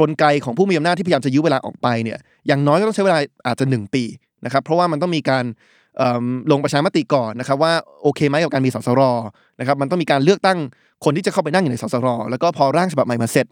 [0.00, 4.04] กลไกของผู้มีอำนาจที่พยายามจะยื้อเวลาออกไปเนี่ยอย่างน้อยก็ต้องใช้เวลาอาจจะ 1 ปี
[4.44, 5.44] นะครับ เพราะว่ามันต้องมีการ
[6.50, 9.02] ลงประชามติก่อนนะครับว่าโอเคไหมกับการมีสสร
[9.60, 10.58] นะครับมันต้องมีการเลือกตั้ง
[11.04, 13.46] คนที่จะเข้าไปนั่งอยู่ในสสรแล้วก็พอร่างฉบับใหม่มาเสร็จ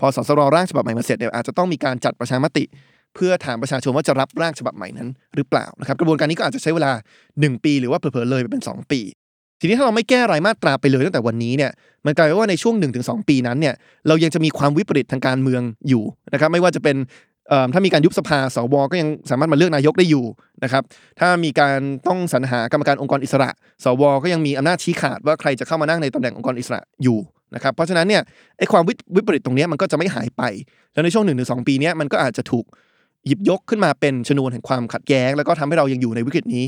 [0.00, 2.64] พอสสรร่างฉบับใหม่มาเสร็จเนี่ยอาจจะต้องมีการจัดประชามติ
[3.14, 6.92] เพื่อถามประชาชนว่าจะรับร่างฉบับใหม่นั้นหรือเปล่านะครับกระบวนการนี้ก็อาจจะใช้เวลา
[7.26, 9.00] 1 ปี หรือว่าเผลอๆเลยไปเป็น 2 ปี
[9.60, 11.70] ทีนี้ถ้าเราไม่แก้รายมาตราไปเลยตั้งแต่วันนี้เนี่ย
[12.06, 13.74] มันกลายเป็นว่าในช่วง 1-2 ปีนั้นเนี่ย
[14.08, 16.96] เรายังจะมีความวิปริตทางการเมืองอยู่นะครับไม่ว่าจะเป็น
[17.72, 20.24] ถ้ามีการยุบสภาสวก็ยังสามารถมาเลือกนายกได้อยู่
[20.64, 20.82] นะครับ
[21.20, 23.50] ถ้ามีการต้องสรรหากรรมการองค์กรอิสระ
[23.84, 27.18] สวก็ยังมีอำนาจชี้ขาดว่าใครจะเข้ามานั่งในตำแหน่งองค์กรอิสระอยู่
[27.54, 28.22] นะครับเพราะฉะนั้นเนี่ย
[28.58, 30.42] ไอ้ความวิวิปริตตรงนี้มันก็จะไม่หายไป
[30.92, 32.64] แล้วในช่วง1นถึงสปีนี้มันก็อาจจะถูก
[33.26, 36.64] หยิบยกขึ้นมาเป็นชนวนแห่งความขัดแย้ง แล้วก็ทำให้เรายังอยู่ในวิกฤตนี้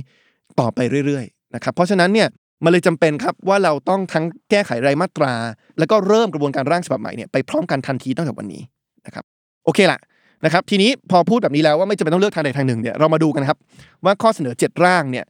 [0.61, 2.29] ต่อไปเรื่อยๆนะครับเพราะฉะนั้นเนี่ย
[2.65, 5.33] มันเลยจำเป็นครับว่าเราต้องทั้งแก้ไขรายมาตรา
[5.79, 8.63] แล้วก็เริ่มกระบวนการร่างฉบับใหม่เนี่ยไปพร้อมกันทันทีตั้งแต่วันนี้
[9.07, 9.25] นะครับ
[9.65, 10.01] โอเคละ
[10.45, 13.59] นะครับทีนี้พอพูดแบบนี้แล้วว่าไม่จำเป็นต้องเลือกทางใดทางหนึ่งเนี่ยเรามาดูกันครับ
[14.05, 15.25] ว่าข้อเสนอ 7 ร่างเนี่ย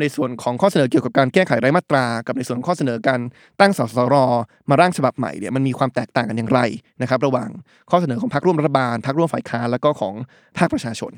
[0.00, 3.20] ในส่วนของข้อเสนอเกี่ยวกับการแก้ไขรายมาตรา กับในส่วนข้อเสนอการ
[3.60, 4.14] ตั้งสสร
[4.70, 6.60] มาร่างฉบับใหม่เนี่ยมันมีความแตกต่างกันอย่างไร
[7.02, 7.48] นะครับ ระหว่าง
[7.90, 10.14] ข้อเสนอของพรรคร่วมรัฐบาลพรรคร่วมฝ่ายค้านแล้วก็ของ
[10.58, 11.12] ภาคประชาชน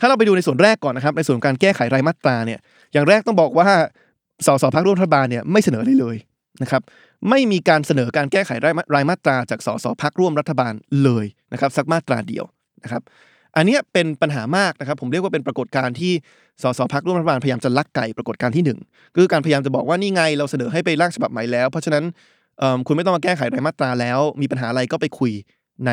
[0.00, 2.58] ถ้าเราไปดูในส่วนแรกก่อนนะครับในส่วนการแก้ไขรายมาตราเนี่ย
[2.92, 3.68] อย่างแรกต้องบอกว่า
[4.46, 6.16] สสพรรคร่วมรัฐบาลเนี่ยไม่เสนออะไรเลย
[6.62, 6.82] นะครับ
[7.30, 10.72] ไม่มีการเสนอการแก้ไขรายมารายมาตราจากสสพรรคร่วมรัฐบาล
[11.04, 12.44] เลยนะครับสักมาตราเดียว
[12.84, 13.02] นะครับ
[13.56, 16.12] อันนี้เป็นปัญหามากนะครับ ผมเรียกว่าเป็นปรากฏการณ์ที่
[16.62, 18.78] สสพักร่วมรัฐบาลพยายามจะลักไก่ปรากฏการณ์ที่หนึ่ง
[19.16, 22.04] คือการพยายามจะบอกว่านี่ไงเราเสนอให้ไปร่างฉบับใหม่แล้ว เพราะฉะนั้น
[22.86, 25.32] คุณไม่ต้องมาแก้ไขรายมาตราแล้ว มีปัญหาอะไรก็ไปคุย
[25.86, 25.90] ใน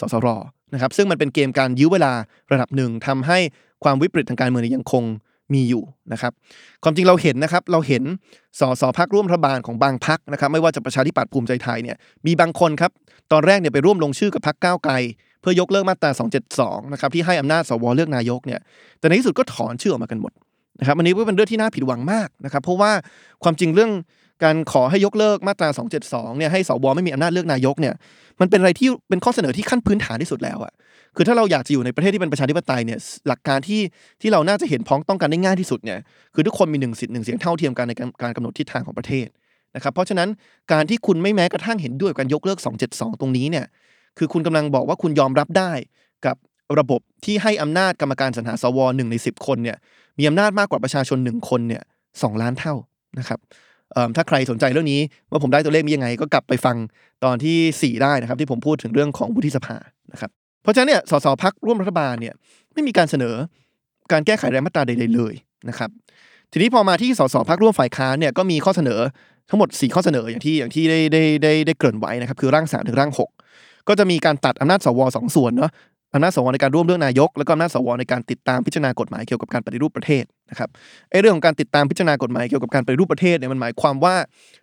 [0.00, 0.28] สสร
[0.74, 2.12] นะครับซึ่งมันเป็นเกมการยื้อเวลา
[2.52, 3.38] ระดับหนึ่งทำให้
[3.84, 5.04] ความวิปริตทางการเมืองยยังคง
[5.54, 6.32] มีอยู่นะครับ
[6.82, 8.02] ความจริงเราเห็นนะครับ เราเห็น
[8.60, 12.90] สสพักร่วมรัฐบาลของบางพักนะครับ ไม่ว่าจะประชาธิปัตย์ภูมิใจไทยเนี่ย มีบางคนครับ
[13.32, 14.94] ตอนแรกเนี่ยไปร่วมลงชื่อกับพักก้าวไกล
[15.40, 16.10] เพื่อยกเลิกมาตรา
[16.50, 18.60] 272 นะครับที่ให้อำนาจสวเลือกนายกเนี่ย
[19.00, 20.32] แต่ในที่สุดก็ถอนชื่อออกมากันหมด
[20.80, 22.90] นะครับอันนี้ก็เป็นเรื่องที่น่าผิดหวังมากนะครับเพราะว่า
[23.42, 23.90] ความจริงเรื่อง
[24.44, 25.68] การขอให้ยกเลิกมาตรา
[26.04, 27.94] 272 เนี่ยให้สวไม่มีอำนาจเลือกนายกเนี่ย
[28.40, 30.72] มันเป็นอะไรที่เป็นข้อเสนอที่ขั้นพื้นฐานที่สุดแล้วอะ
[31.16, 32.98] คือถ้าเราอยากจะอยู่ในประเทศที่เป็นประชาธิปไตยเนี่ย
[33.28, 33.80] หลักการที่
[34.20, 35.98] ที่เราน่าจะเห็นพ้องต้องกันได้ง่ายที่สุดเนี่ย
[36.34, 39.26] คือทุกคนมีหนึ่งสิทธิ์หนึ่งเสียงเท่าเทียมกันในการกำหนดทิศทางของประเทศ
[39.76, 40.28] นะครับเพราะฉะนั้น
[40.72, 42.58] การที่คุณไม่แม้กระทั่งเห็นด้วยกับการยกเลิก
[42.90, 43.64] 272 ตรงนี้เนี่ย
[44.18, 45.72] คือคุณกำลังบอกว่าคุณยอมรับได้
[46.26, 46.36] กับ
[46.78, 49.76] ระบบที่ให้อำนาจกรรมการสรรหาสวหนึ่งในสิบคนเนี่ย
[50.18, 51.82] มีอำนาจมากกว่าประชาชนหนึ่งคนเนี่ย
[52.22, 52.74] สองล้านเท่า
[53.18, 53.38] นะครับ
[54.16, 55.00] ถ้าใครสนใจเรื่องนี้
[55.30, 56.76] ว่าผมได้ตัวเลขนี้ยังไง ก็กลับไปฟัง
[57.24, 59.76] ตอนที่ 4 ได้นะครับ ที่ผมพูดถึงเรื่องของวุฒิสภา
[60.12, 60.30] นะครับ
[60.62, 62.34] เพราะฉะนั้นเนี่ยสสพักร่วมรัฐบาลเนี่ย
[62.72, 63.34] ไม่มีการเสนอ
[64.12, 65.34] การแก้ไขรายมาตราใดๆเลย
[65.68, 65.90] นะครับ
[66.52, 69.00] ทีนี้พอมาที่สสพักร่วมฝ่ายค้านเนี่ยก็มีข้อเสนอ
[69.50, 75.70] ทั้งหมด 4 ข้อเสนออย่างที่อย่างที่ได้ได้ได้ได้เกริ่นไว้นะครับคือร่าง 3 ถึงร่าง 6 ก็จะมีการตัดอำนาจสวสองส่วนเนาะ
[76.14, 80.68] อำนาจสวในการร่วมเลือกนายก แล้วก็อำนาจสวในการติดตามพิจารณากฎหมายเกี่ยวกับการปฏิรูปประเทศนะครับ
[81.10, 84.14] ไอ้เรื่องของการติดตามพิจารณากฎหมายเกี่ยวกับการปฏิรูปประเทศเนี่ยมันหมายความว่า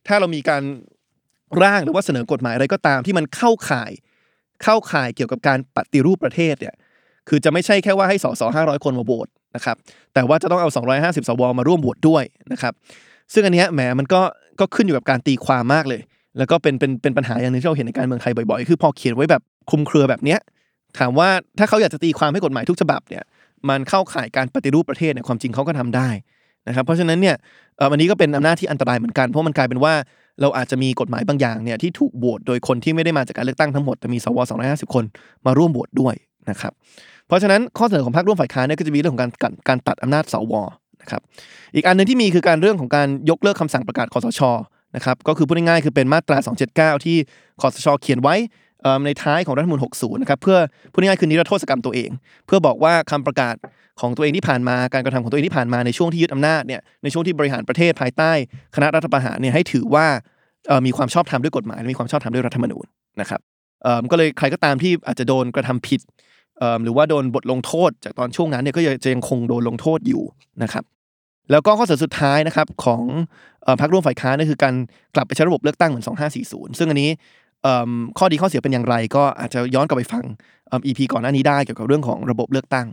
[0.07, 0.63] ถ้าเรามีการ
[1.63, 3.91] ร่างหรือว่าเสนอกฎหมายอะไรก็ตามที่มันเข้าข่าย
[4.63, 6.75] เข้าข่ายเกี่ยวกับการปฏิรูปประเทศเนี่ย
[7.29, 9.75] คือจะไม่ใช่แค่ว่าให้สสห้าร้อยคนมาโหวตนะครับ
[10.13, 12.73] แต่ว่าจะต้องเอา 250 สวมาร่วมโหวตด้วยนะครับ
[13.33, 14.21] ซึ่งอันเนี้ยแหมมันก็
[14.59, 16.01] ก็ขึ้นอยู่กับการตีความมากเลย
[16.37, 20.39] แล้วก็เป็นเป็นเป็นปัญหาอย่างหนึงที่เราเห็นในการเมืองไทยบ่อยๆ คือพอเขียนไว้แบบคุมเครือแบบเนี้ย
[20.99, 23.23] ถามว่าถ้าเขาอยากจะตีความให้กฎหมายทุกฉบับเนี่ย
[23.69, 26.09] มันเข้าข่ายการปฏิรูปประเทศเนี่ยความจริงเขาก็ทำได้
[26.67, 27.35] นะครับเพราะฉะนั้นเนี่ย
[27.77, 29.93] เอ่ออันนี้ก็เป็นอำนาจที่อันตรายเหมือนกันเพราะมันกลายเป็นว่า
[30.41, 35.03] เราอาจจะมีกฎหมายบางอย่างเนี่ยที่ถูกโหวตโดยคนที่ไม่ได้มาจากการเลือกตั้งทั้งหมดแต่มีสว250 คน
[35.45, 36.15] มาร่วมโหวตด้วย
[36.49, 36.73] นะครับ
[37.27, 39.31] เพราะฉะนั้นข้อเสนอของพรรคร่วมฝ่ายค้านเนี่ยก็จะมีเรื่องของการ
[39.69, 40.53] การตัดอำนาจสว
[41.01, 41.21] นะครับ
[41.75, 44.41] อีกอันหนึงที่มีคือการเรื่องของการยกเลิกคำสั่งประกาศคอสช
[44.95, 46.37] นะครับก็คือพูดง่ายๆคือเป็นมาตรา
[46.95, 47.17] 279 ที่
[47.61, 48.35] คอสชเขียนไว้
[49.05, 50.57] ในท้ายของรัฐมนูญ60 นะครับเพื่อ
[50.91, 52.09] พูดง่ายๆคือนิรโทษกรรมตัวเอง
[52.45, 53.55] เพื่อบอกว่าคำประกาศ
[54.01, 58.31] ของตัวเองที่ผ่านมาการกระทำของตัวเองที่ผ่านมาในช่วงที่ยึดอำนาจเนี่ยในช่วงที่บริหารประเทศภายใต้
[58.75, 60.07] คณะรัฐประหารเนี่ยให้ถือว่า
[60.85, 62.85] มีความชอบธรรมด้วยกฎหมายและมีความชอบธรรมด้วยรัฐธรรมนูญ
[63.21, 63.41] นะครับ
[64.11, 66.01] ก็เลยใครก็ตามที่อาจจะโดนกระทำผิด
[66.83, 70.23] หรือว่าโดนบทลงโทษจากตอนช่วงนั้นเนี่ยก็จะยังคงโดนลงโทษอยู่
[70.63, 70.83] นะครับ
[71.51, 73.03] แล้วก็ข้อเสนอสุดท้ายนะครับของ
[73.65, 74.73] ออพรรคร่วมฝ่ายค้านนั่นคือการ
[75.15, 76.05] กลับไปใช้ระบบเลือกตั้งเหมือน
[76.41, 77.09] 2540 ซึ่งอันนี้
[78.17, 80.23] ข้อดีข้อเสียเป็นอย่างไร ก็อาจจะย้อนกลับไปฟัง
[80.71, 82.87] อิ่ม EP ก่อนหน้านี้ได้เกี่ยวกับเรื่องของระบบเลือกตั้ง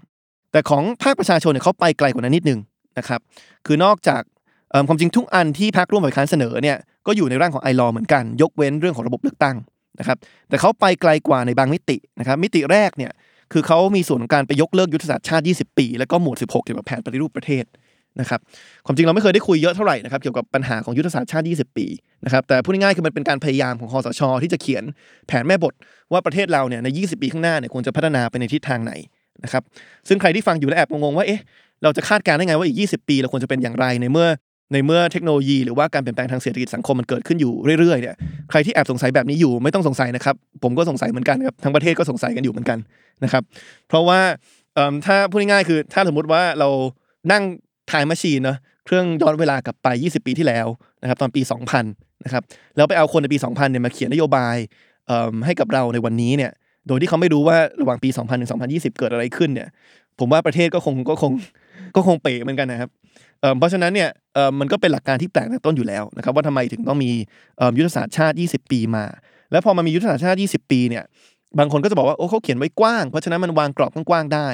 [0.53, 2.61] แต่ของภาคประชาชนเนี่ยเขาไปไกลกว่านั้นนิดนึง
[2.99, 3.21] นะครับ
[3.67, 4.23] คือนอกจาก
[4.88, 9.57] ความจริงทุกอันที่พรรคร่วมฝ่ายค้านเสนอเนี่ยก็อยู่ในร่างของไอรอเหมือนกัน ยกเว้นเรื่องของระบบเลือกตั้ง
[9.99, 10.17] นะครับ
[10.49, 13.12] แต่เขาไปไกลกว่าในบางมิตินะครับมิติแรกเนี่ย
[13.53, 17.65] คือเขามีส่วนของการไปยกเลิกยุทธศาสตร์ชาติ 20 ปี แล้วก็หมวด 16 เกี่ยวกับแผนปฏิรูปประเทศ
[18.20, 18.40] นะครับ
[18.87, 21.87] ความจริงเราไม่เคยได้คุยเยอะเท่าไหร่นะครับเกี่ยวกับปัญหาของยุทธศาสตร์ชาติ 20 ปี
[22.25, 24.85] นะครับแต่พูดง่ายๆคือมันเป็นการพยายามของคอสช ที่จะเขียน
[25.27, 25.75] แผนแม่บท
[26.12, 28.92] ว่าประเทศเราเนี่ยใน 20 ปีข้างหน้าเนี่ยควรจะพัฒนาไปในทิศทางไหน
[29.44, 29.62] นะครับ
[30.09, 31.40] ซึ่งใครที่ฟังอยู่แล้วแอบงงๆว่าเอ๊ะ
[31.83, 34.29] เราจะคาดการณ์ได้ไงว่าอีก 20 ปีเราควรจะเป็นอย่างไรในเมื่อ
[34.72, 38.14] ในเมื่อเทคโนโลยีหรือว่าการเปลี่ยนแปลงทางเศรษฐกิจสังคมมันเกิดขึ้นอยู่เรื่อยๆเนี่ย
[38.51, 42.79] ใครที่แอบสงสัยแบบนี้อยู่ไม่ต้องสงสัยนะครับ ผมก็สงสัยเหมือนกันครับทั้งประเทศก็สงสัยกันอยู่เหมือนกัน
[43.25, 43.42] นะครับ
[43.88, 44.20] เพราะว่า
[45.07, 46.68] ถ้าพูดง่ายๆคือถ้าสมมติว่าเรา
[47.33, 47.42] นั่ง
[47.92, 50.66] time machine เนอะเครื่องย้อนเวลากลับไป 20 ปีที่แล้ว
[51.02, 51.42] นะครับตอนปี
[51.83, 51.83] 2000
[52.24, 52.42] นะครับ
[52.76, 54.57] แล้วไปเอาคนในปี 2000เนี่ยมาเขียนนโยบาย
[55.07, 56.52] เอิ่มให้กับเราในวันนี้เนี่ย
[56.88, 59.68] โดยที่เขาไม่รู้ว่าระหว่างปี 2000ถึง2020 เกิดอะไรขึ้นเนี่ย
[60.18, 61.33] ผมว่าประเทศก็คงก็คง
[61.96, 62.90] ก็คงเป๋เหมือนกันนะครับ
[63.40, 67.11] เอิ่มเพราะฉะนั้นเนี่ยเอิ่มมันก็เป็นหลักการที่แปลกแต่ต้นอยู่แล้วนะครับว่าทำไมถึงต้องมี
[67.76, 69.05] ยุทธศาสตร์ชาติ 20 ปีมา
[69.52, 71.05] แล้วพอมันมียุทธศาสตร์ชาติ 20 ปีเนี่ย
[71.59, 74.48] บางคนก็จะบอกว่าโอ้เขาเขียนไว้กว้าง เพราะฉะนั้นมันวางกรอบกว้างๆได้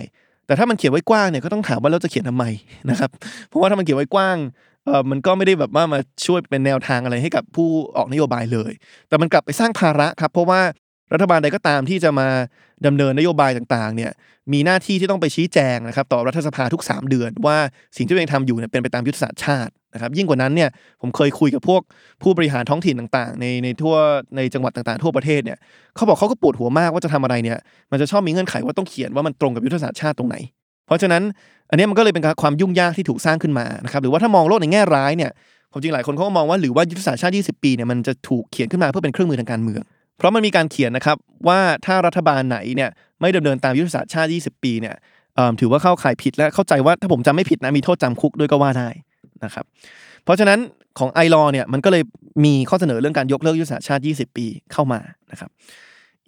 [0.49, 2.45] แต่ถ้ามันเขียนไว้กว้างเนี่ยก็ต้องถามว่าเราจะเขียนทำไม
[2.91, 3.11] นะครับ
[3.49, 4.37] เพราะว่าถ้ามันเขียนไว้กว้าง
[4.87, 8.73] เออมันก็ไม่ได้แบบว่ามาช่วยเป็นแนวทางอะไรให้กับผู้ออกนโยบายเลย
[9.09, 10.61] แต่มันกลับไปสร้างภาระครับ เพราะว่า
[11.13, 12.29] รัฐบาลใดก็ตามที่จะมา
[12.87, 14.11] ดำเนินนโยบายต่างๆเนี่ย
[14.53, 17.57] มีหน้าที่ที่ต้องไปชี้แจงนะครับต่อรัฐสภาทุก 3 เดือน ว่า
[17.97, 21.81] สิ่งที่ตัวเองทำอยู่เนี่ยเป็นไปตามยุทธศาสตร์ชาตินะครับยิ่งกว่านั้นเนี่ยผมเคยคุยกับพวก
[22.23, 23.95] ผู้บริหารท้องถิ่นต่างๆ ในในทั่ว
[24.37, 25.59] ในจังหวัดต่างๆ ทั่วประเทศเนี่ย
[25.97, 27.59] เขาบอกเขาก็ปวดหัวมากว่าจะทำอะไรเนี่ย
[27.91, 30.37] มันจะชอบมีเงื่อนไขว่าต้องเขียนว่ามันตรงกับยุทธศาสตร์ชาติตรงไหน
[30.87, 31.23] เพราะฉะนั้น
[31.71, 35.31] อันนี้มันก็เลยเป็นความยุ่งยากที่ถูกสร้างขึ้นมานะครับหรือว่าถ้ามองโลกในแง่ร้ายเนี่ย
[35.73, 39.83] ผมจริงหลายคนเขาก็มองว่าหรือว่ายุทธศาสตร์ชาติ 20 ปีเนี่ยมันจะถูกเขียนขึ้นมาเพื่อเป็นเครื่องมือทางการเมือง
[40.19, 41.17] เพราะมันมีการเขียนนะครับ
[41.49, 44.95] ว่าถ้ารัฐบาลไหนเนี่ยไม่ดำเนินตามยุทธศาสตร์ชาติ 20 ปีเนี่ย
[45.61, 48.89] ถือว่าเข้าข่ายผิดและเข้าใจว่าถ้าผมจำไม่ผิดนะมีโทษจำคุกด้วยก็ว่าได้
[49.45, 49.65] นะครับ
[50.25, 50.59] เพราะฉะนั้น
[50.99, 52.03] ของไอรอเนี่ยมันก็เลย
[52.45, 55.01] มีข้อเสนอเรื่องการยกเลิกยุทธศาสตร์ชาติ 20 ปีเข้ามา
[55.33, 55.51] นะครับ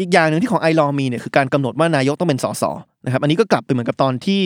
[0.01, 2.65] อีกอย่างหนึ่งที่ของไอรอมีเนี่ยคือการกำหนดว่านายกต้องเป็นสส
[3.05, 4.41] นะครับอันนี้ก็กลับไปเหมือนกับตอนที่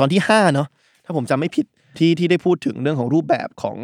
[0.00, 0.68] ตอนที่5เนาะ
[1.04, 1.66] ถ้าผมจำไม่ผิด
[1.98, 3.76] ที่ที่ได้พูดถึงเรื่องของรูปแบบของ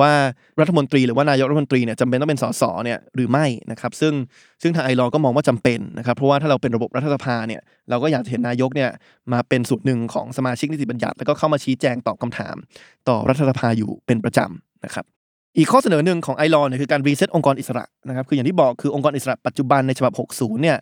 [0.00, 0.12] ว่า
[0.60, 4.14] รัฐมนตรีหรือว่านายกรัฐมนตรีเนี่ยจำเป็นต้องเป็นสสเนี่ยหรือไม่นะครับซึ่ง
[4.62, 8.90] ซึ่งทางไอรอก็มองว่าจำเป็นนะครับเพราะว่าถ้าเราเป็นระบบรัฐสภาเนี่ยเราก็อยากเห็นนายกเนี่ย
[9.32, 12.56] มาเป็นส่วนหนึ่งของสมาชิกนิติบัญญัติ แล้วก็เข้ามาชี้แจงตอบคาถาม
[13.08, 15.04] ต่อรัฐสภาอยู่เป็นประจำนะครับ
[15.58, 20.76] อีกข้อเสนอหนึ่งของ iLaw เนี่ยคือการ reset องค์กรอิสระนะครับคืออย่างที่บอกคือองค์กรอิสระปัจจุบันในฉบับ 60เนี่ย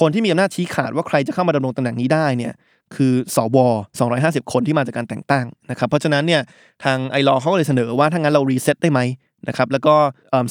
[0.00, 2.52] คนที่มีอำนาจชี้ขาดว่าใครจะเข้ามาดำรงตำแหน่งนี้ได้เนี่ย
[2.96, 3.58] คือสว
[4.04, 6.42] 250 คนที่มาจากการแต่งตั้งนะครับเพราะฉะนั้นเนี่ย
[6.84, 9.00] ทาง iLaw เขาเลยเสนอว่าถ้างั้นเรา reset ได้ไหม
[9.48, 9.94] นะครับแล้วก็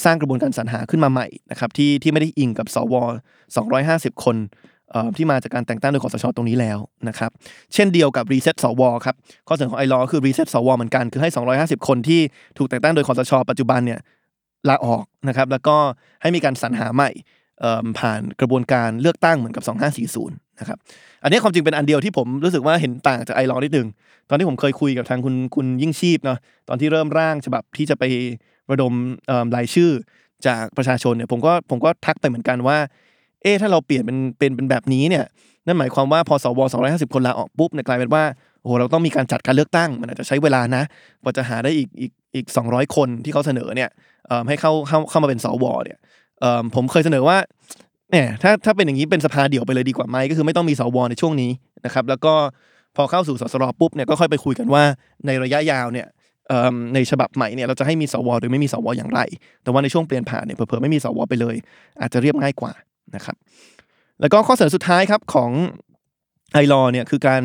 [0.06, 2.96] สร้างกระบวนการสรรหาขึ้นมาใหม่นะครับที่ที่ไม่ได้อิงกับสว
[3.60, 4.38] 250 คน
[5.18, 6.78] ที่มาจากการแต่งตั้งโดยคสชตรงนี้แล้ว
[7.10, 7.32] นะครับ
[7.74, 9.16] เช่นเดียวกับ reset สวครับ
[9.48, 12.22] ข้อเสนอของ iLaw คือ reset สวเหมือนกันคือให้ 250 คนที่
[12.58, 14.00] ถูกแต่งตั้งโดยคสช ปัจจุบันเนี่ย
[14.70, 15.76] ลาออกนะครับแล้วก็
[16.22, 17.10] ให้มีการสรรหาใหม่
[18.00, 19.64] ผ่านกระบวนการเลือกตั้งเหมือนกับ
[20.26, 20.78] 2540 นะครับ
[21.24, 23.88] อันนี้ความจริงเป็นอันเดียวที่ผมรู้สึกว่าเห็นต่างจาก iLaw นิดนึง
[24.30, 26.38] ตอนที่ผมเคยคุยกับทางคุณคุณยิ่งชีพเนาะ
[26.70, 28.04] ตอนที่เริ่มร่างฉบับที่จะไป
[28.72, 28.94] ระดม
[29.56, 29.92] รายชื่อ
[30.48, 32.78] จากประชาชนเนี่ยผมก็ผมก็ทักไปเหมือนกันว่า
[33.42, 35.26] เอ๊ถ้าเราเปลี่ยนเป็นเป็นเป็นแบบนี้เนี่ย
[35.66, 38.24] นั่นหมายความว่าพอสว250 คนลาออกปุ๊บเนี่ยกลายเป็นว่า
[38.62, 40.84] โอ้โหเราต้องมีการจัดการเลือกตั้ง มันอาจจะใช้เวลานะ
[41.24, 43.90] กว่าจะหาได้อีกอีกอีก 200 คนที่เขาเสนอเนี่ย
[44.48, 45.98] ให้เข้าเข้าเข้ามาเป็นสวเนี่ย
[46.76, 47.38] ผมเคยเสนอว่า
[48.12, 51.52] เนี่ถ้าถ้าเป็นอย่างนี้เป็นสภาเดี่ยวไปเลยดีกว่าไหมก็คือไม่ต้องมีสวในช่วงนี้
[51.86, 52.34] นะครับ แล้วก็
[52.96, 54.84] พอเข้าสู่สสรปุ๊บเนี่ยก็ค่อยไปคุยกันว่า
[55.26, 56.08] ในระยะยาวเนี่ย
[56.94, 59.22] ในฉบับใหม่เนี่ยเราจะให้มีสวหรือไม่มีสวอย่างไร
[59.64, 61.56] แต่ว่าในช่วงเปลี่ยนผ่านเนี่ยเผื่อไม่มีสวไปเลย
[62.02, 62.72] อาจจะเรียบง่ายกว่า
[63.16, 63.36] นะครับ
[64.22, 65.52] แล้วก็ข้อเสนอสุดท้ายครับของ
[66.54, 67.42] ไอรอเนี่ยคือการ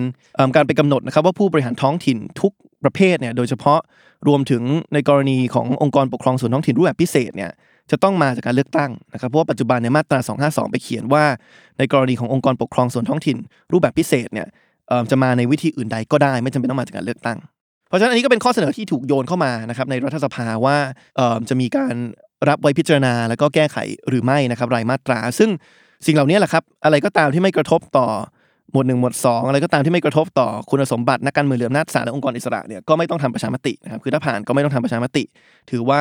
[0.56, 2.52] การไปกำหนดนะครับว่าผู้บริหารท้องถิ่นทุก
[2.82, 3.80] ประเภทเนี่ยโดยเฉพาะ
[4.28, 4.62] รวมถึง
[4.94, 7.50] ในกรณีขององค์กรปกครองส่วนท้องถิ่นรูปแบบพิเศษเนี่ย
[7.90, 11.24] จะต้องมาจากการเลือกตั้งนะครับเพราะว่าปัจจุบันในมาตรา 252 ไปเขียนว่า
[11.78, 13.36] ในกรณีขององค์กรปกครองส่วนท้องถิ่น
[13.72, 14.48] รูปแบบพิเศษเนี่ย
[15.10, 17.38] จะมาในวิธีอื่นใดก็ได้ ไม่จำเป็นต้องมาจากการเลือกตั้ง
[17.88, 20.76] เพราะฉะนั้นอันนี้ก็เป็นข้อเสนอที่ถูกโยนเข้ามานะครับในรัฐสภาว่า
[21.48, 21.94] จะมีการ
[22.48, 23.76] รับไว้พิจารณาแล้วก็แก้ไข
[24.08, 25.50] หรือไม่นะครับรายมาตรา ซึ่ง
[26.06, 28.06] สิ่งเหล่านี้แหละครับอะไรก็ตามที่ไม่กระทบต่อ
[28.72, 35.24] หมวดหนึ่งหมวดสองอะไรก็ตามที่ไม่กระทบต่อคุณสมบัตินักการเมืองเหรืออำนาจศาลและองค์กรอิสระเนี่ยก็ไม่ต้องทำประชามตินะครับคือถ้าผ่านก็ไม่ต้องทำประชามติ
[35.70, 36.00] ถือว่า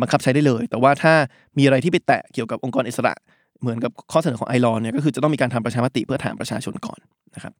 [0.00, 1.12] บังคับใช้ได้เลย แต่ว่าถ้า
[1.58, 3.14] มีอะไรที่ไปแตะเกี่ยวกับองค์กรอิสระ
[3.60, 6.98] เหมือนกับข้อเสนอของไอรอนเนี่ยก็คือจะต้องมีการทำประชามติเพื่อถามประชาชนก่อน
[7.34, 7.52] นะครับ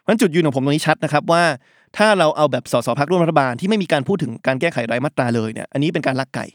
[0.00, 1.42] เพราะจุดยืนของผมตรงนี้ชัดนะครับว่า
[1.96, 6.46] ถ้าเราเอาแบบสสพักร่วมรัฐบาลที่ไม่มีการพูดถึงการแก้ไขรายมาตราเลยเนี่ยอันนี้เป็นการลักไก่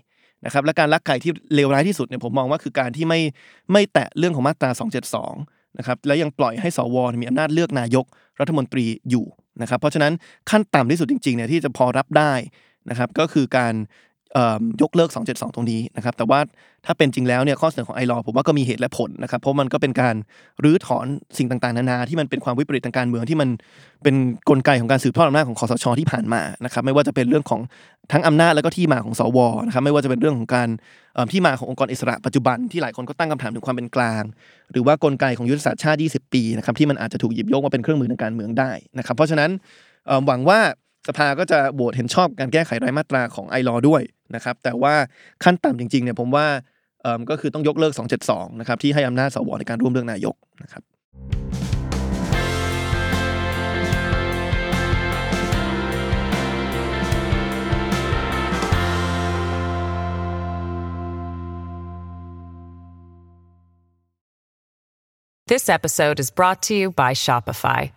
[0.45, 3.19] นะครับและการลักไก่ที่เลวร้ายที่สุดเนี่ยผมมองว่าคือการที่ไม่
[3.71, 4.69] ไม่แตะเรื่องของมาตรา
[5.23, 8.05] 272นะครับและยังปล่อยให้สวมีอำนาจเลือกนายก
[8.39, 9.25] รัฐมนตรีอยู่
[9.61, 10.13] นะครับเพราะฉะนั้น
[10.49, 12.33] ขั้นต่ำที่สุดจริงๆเนี่ยที่จะพอรับได้
[12.89, 13.73] นะครับก็คือการ
[14.81, 16.39] ยกเลิก 272 ตรงนี้นะครับ แต่ว่า
[16.85, 20.15] ถ้าเป็นจริงแล้วเนี่ยข้อเสนอของไอรอผมว่าก็มีเหตุและผลนะครับ เพราะมันก็เป็นการ
[20.63, 21.05] รื้อถอน
[21.37, 23.49] สิ่งต่างๆ นานาที่มันเป็นความวิปริตทางการเมืองที่มัน
[24.03, 24.15] เป็น
[24.49, 27.61] กลไกของการสืบทอดอำนาจของคอสชที่ผ่านมานะครับ ไม่ว่าจะเป็นเรื่องของ
[28.11, 30.69] ทั้งอำนาจแล้วก็ที่มาของสวนะครับ ไม่ว่าจะเป็นเรื่องของการ
[31.31, 34.23] ที่มาขององค์กรอิสระปัจจุบันที่หลายคนก็ตั้งคำถามถึงความเป็นกลาง
[34.71, 39.49] หรือว่ากลไกของยุทธศาสตร์ชาติ 20 ปีนะครับที่มันอาจจะถูกหยิบยกมาเป็นเครื่องมือทางการเมืองได้นะครับ เพราะฉะนั้น
[40.27, 40.59] หวังว่า
[41.07, 44.01] สภาก็จะโหวตเห็นชอบการแก้ไขรายมาตราของไอรอด้วย
[44.35, 44.93] นะครับ แต่ว่า
[45.43, 46.47] ขั้นต่ำจริงๆเนี่ยผมว่า
[47.29, 47.93] ก็คือต้องยกเลิก
[48.25, 50.83] 272 นะครับที่ให้อำนาจสวในการร่วมเลือกนายกนะครับ
[65.53, 67.96] This episode is brought to you by Shopify.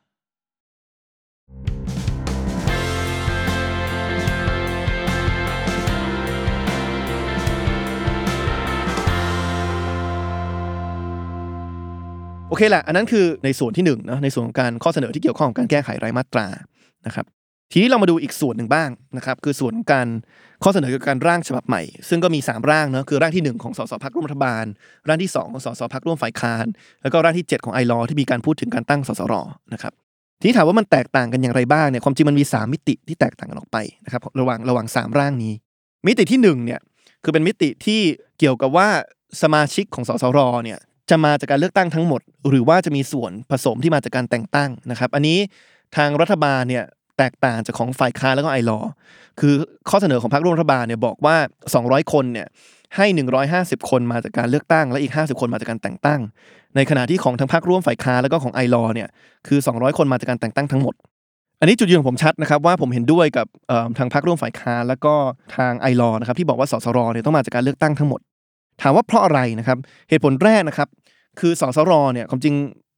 [12.51, 16.47] โอเคแหละอันนั้นคือในส่วนที่หนึ่งนะในส่วนของการข้อเสนอที่เกี่ยวข้องกับการแก้ไขรายมาตรา
[17.07, 17.25] นะครับ
[17.71, 20.07] ทีนี้เรามาดูอีกส่วนหนึ่งบ้างนะครับคือส่วนของการ
[20.63, 24.65] ข้อเสนอเกี่ยวกับการร่างฉบับใหม่ ซึ่งก็มี 3 ร่างเนาะคือร่างที่ 1 ของสสพักร่วมรัฐบาล
[25.07, 26.65] ร่างที่ 2 ของสสพักร่วมฝ่ายค้าน
[27.01, 29.33] แล้วก็ร่างที่ 7 ของไอรอที่มีการพูดถึงการตั้งสสร
[29.73, 29.93] นะครับ
[30.39, 35.53] ทีนี้ถามว่ามันแตกต่างกันอย่างไรบ้างเนี่ยความจริงมันมี 3 มิติที่แตกต่างกันออกไปนะครับระหว่างระหว่าง 3 ร่างนี้
[36.07, 36.79] มิติที่1เนี่ย
[37.23, 38.01] คือเป็นมิติที่
[38.39, 38.87] เกี่ยวกับว่า
[39.41, 45.37] สมาชิกของสสรเนี่ย จะมาจากการเลือกตั้งทั้งหมด หรือว่าจะมีส่วนผสมที่มาจากการแต่งตั้งนะครับ อันนี้
[45.95, 46.83] ทางรัฐบาลเนี่ย
[47.17, 48.79] แตกต่างจากของฝ่ายค้านแล้วก็ไอรอ
[49.39, 49.53] คือ
[49.89, 51.35] ข้อเสนอของพรรคร่วมรัฐบาลเนี่ยบอกว่า
[51.75, 52.47] 200 คนเนี่ย
[52.95, 53.05] ให้
[53.47, 56.19] 150 คนมาจากการเลือกตั้ง และอีก 50 คนมาจากการแต่งตั้ง
[56.75, 59.09] ในขณะที่ของทางพรรคร่วมฝ่ายค้านแล้วก็ของไอรอเนี่ย
[59.47, 60.95] คือ 200 คนมาจากการแต่งตั้งทั้งหมด
[61.59, 63.47] อันนี้จุดยืนของผมชัดนะครับว่าผมเห็นด้วยกับ
[63.97, 65.13] ทางพรรคร่วมฝ่ายค้านแล้วก็
[65.57, 68.19] ทางไอรอนะครับที่บอกว่าสสรเนี่ยต้องมาจากการเลือกตั้งทั้งหมด
[68.81, 69.77] ถามว่าเพราะอะไรนะครับ
[70.09, 70.87] เหตุผลแรกนะครับ
[71.39, 72.55] คือสสรเนี่ยความจริง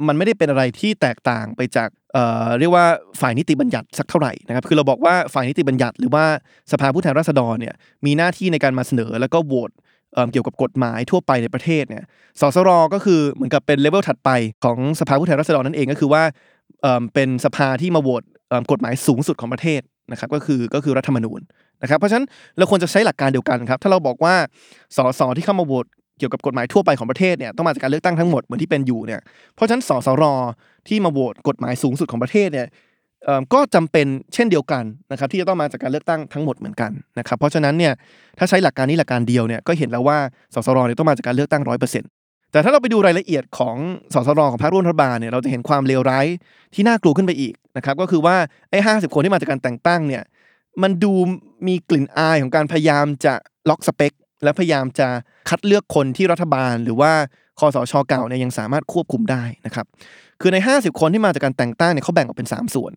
[0.07, 2.85] มันไม่ได้เป็นอะไรที่แตกต่างไปจากเอ่อเรียกว่า
[3.21, 6.25] ฝ่ายนิติบัญญัติสักเท่าไหร่นะครับคือเราบอกว่าฝ่ายนิติบัญญัติหรือว่า
[6.71, 9.71] สภาผู้แทนราษฎรเนี่ยมีหน้าที่ในการมาเสนอแล้วก็โหวต
[10.13, 12.03] เเกี่ยวกับกฎหมายทั่วไปในประเทศเนี่ย
[12.41, 14.29] สสรก็คือเหมือนกับเป็นเลเวลถัดไป
[14.63, 16.23] ของสภาผู้แทนราษฎรนั่นเองก็คือว่า
[16.81, 18.23] เเป็นสภาที่มาโหวต
[18.71, 21.39] กฎหมายสูงสุดของประเทศนะครับก็คือก็คือรัฐธรรมนูญ
[21.81, 22.25] นะครับเพราะฉะนั้น
[22.57, 24.35] เราควรจะใช้หลักการเดียวกันครับถ้าเราบอกว่า
[24.97, 25.85] สสที่เข้ามาโหวต
[26.19, 29.21] เกี่ยวกับกฎหมายทั่วไปของประเทศเนี่ยต้องมาจากการเลือกตั้งทั้งหมดเหมือนที่เป็นอยู่เนี่ย
[29.55, 30.23] เพราะฉะนั้นสสร
[30.87, 32.67] ที่มาโหวตกฎหมายสูงสุดของประเทศเนี่ย
[33.53, 37.93] ก็จำเป็นเช่นเดียวกันนะครับที่จะต้องมาจากการเลือกตั้งทั้งหมดเหมือนกันนะครับเพราะฉะนั้นเนี่ย
[38.39, 40.17] ถ้าใช้หลักการนี้หลักการเดียวเนี่ยก็เห็นแล้วว่า
[40.53, 42.09] สสรเนี่ยต้องมาจากการเลือกตั้งร้อยเปอร์เซ็นต์
[42.51, 43.75] แต่ถ้าเราไปดูรายละเอียดของ
[44.13, 46.25] สสรของพรรคร่วมรัฐบาลเนี่ยเราจะเห็นความเลวร้าย
[46.73, 48.35] ที่น่ากลัวขึ้นไปอีกนะครับก็คือว่า
[48.69, 50.23] ไอ้ห้าสิบคนที่มาจากการแต่งตั้งเนี่ย
[50.81, 51.13] มันดู
[51.67, 53.33] มีกลิ่นอายของการพยายามจะ
[53.69, 55.07] ล็อกสเปค และพยายามจะ
[55.49, 57.11] คัดเลือกคนที่รัฐบาล หรือว่า
[57.59, 59.85] คอสชเก่าเนี่ยยังสามารถควบคุมได้นะครับ
[60.41, 62.91] คือใน 50 คนที่มาจากการแต่งตั้งเนี่ยเขาแบ่งออกเป็น 3 ส่วน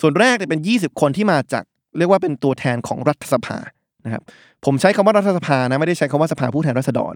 [0.00, 1.64] ส่วนแรกเนี่ยเป็น 20 คนที่มาจาก
[1.98, 3.58] เรียกว่าเป็นตัวแทนของรัฐสภา
[4.04, 4.22] นะครับ
[4.64, 7.14] ผมใช้คำว่ารัฐสภานะไม่ได้ใช้คำว่าสภาผู้แทนราษฎร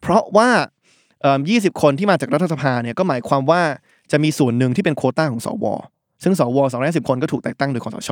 [0.00, 0.48] เพราะว่า
[1.22, 3.62] เอ่อ20คนที่มาจากรัฐสภาเนี่ยก็หมายความว่า
[4.12, 5.64] จะมีส่วนหนึ่งที่เป็นโคต้าของสว
[6.22, 8.10] ซึ่งสวอ250คนก็ถูกแต่งตั้งโดยคอสช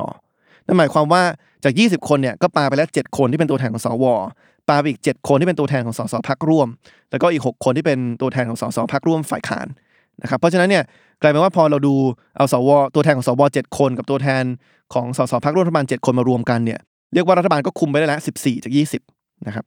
[0.67, 1.23] นั่นหมายความว่า
[1.65, 4.05] จาก 20 คนเนี่ยก็ปาไปแล้ว 7 คนที่เป็นตัวแทนของสว
[4.69, 6.69] ปาไปอีก 7 คนที่เป็นตัวแทนของสสพักร่วม
[7.11, 9.67] แล้วก็อีก 6 คนที่เป็นตัวแทนของสสพักร่วมฝ่ายค้าน
[10.23, 10.85] นะครับเพราะฉะนั้นเนี่ย
[11.21, 11.95] กลายเป็นว่าพอเราดู
[12.37, 14.45] เอาสวตัวแทนของสว7คนกับตัวแทน
[14.95, 16.81] ของสสพักร่วมรัฐบาล 7 คนมารวมกันเนี่ย
[17.15, 18.73] เรียกว่ารัฐบาลก็คุมไปได้แล้ว14 จาก
[19.11, 19.65] 20นะครับ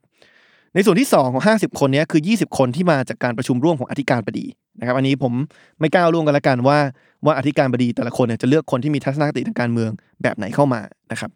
[0.74, 4.46] ในส่วนที่ 2 ของ 50 คนนี้คือ 20 คนที่มาจากการประชุมร่วมของอธิการบดี
[4.80, 5.32] นะครับอันนี้ผม
[5.80, 6.78] ไม่ก้าวล่วงกันละกันว่า
[7.26, 9.90] ว่าอธิการบดีแต่ละคนเนี่ยจะเลือกคนที่มีทัศนคติทางการเมือง
[10.22, 10.80] แบบไหนเข้ามา
[11.12, 11.30] นะครับ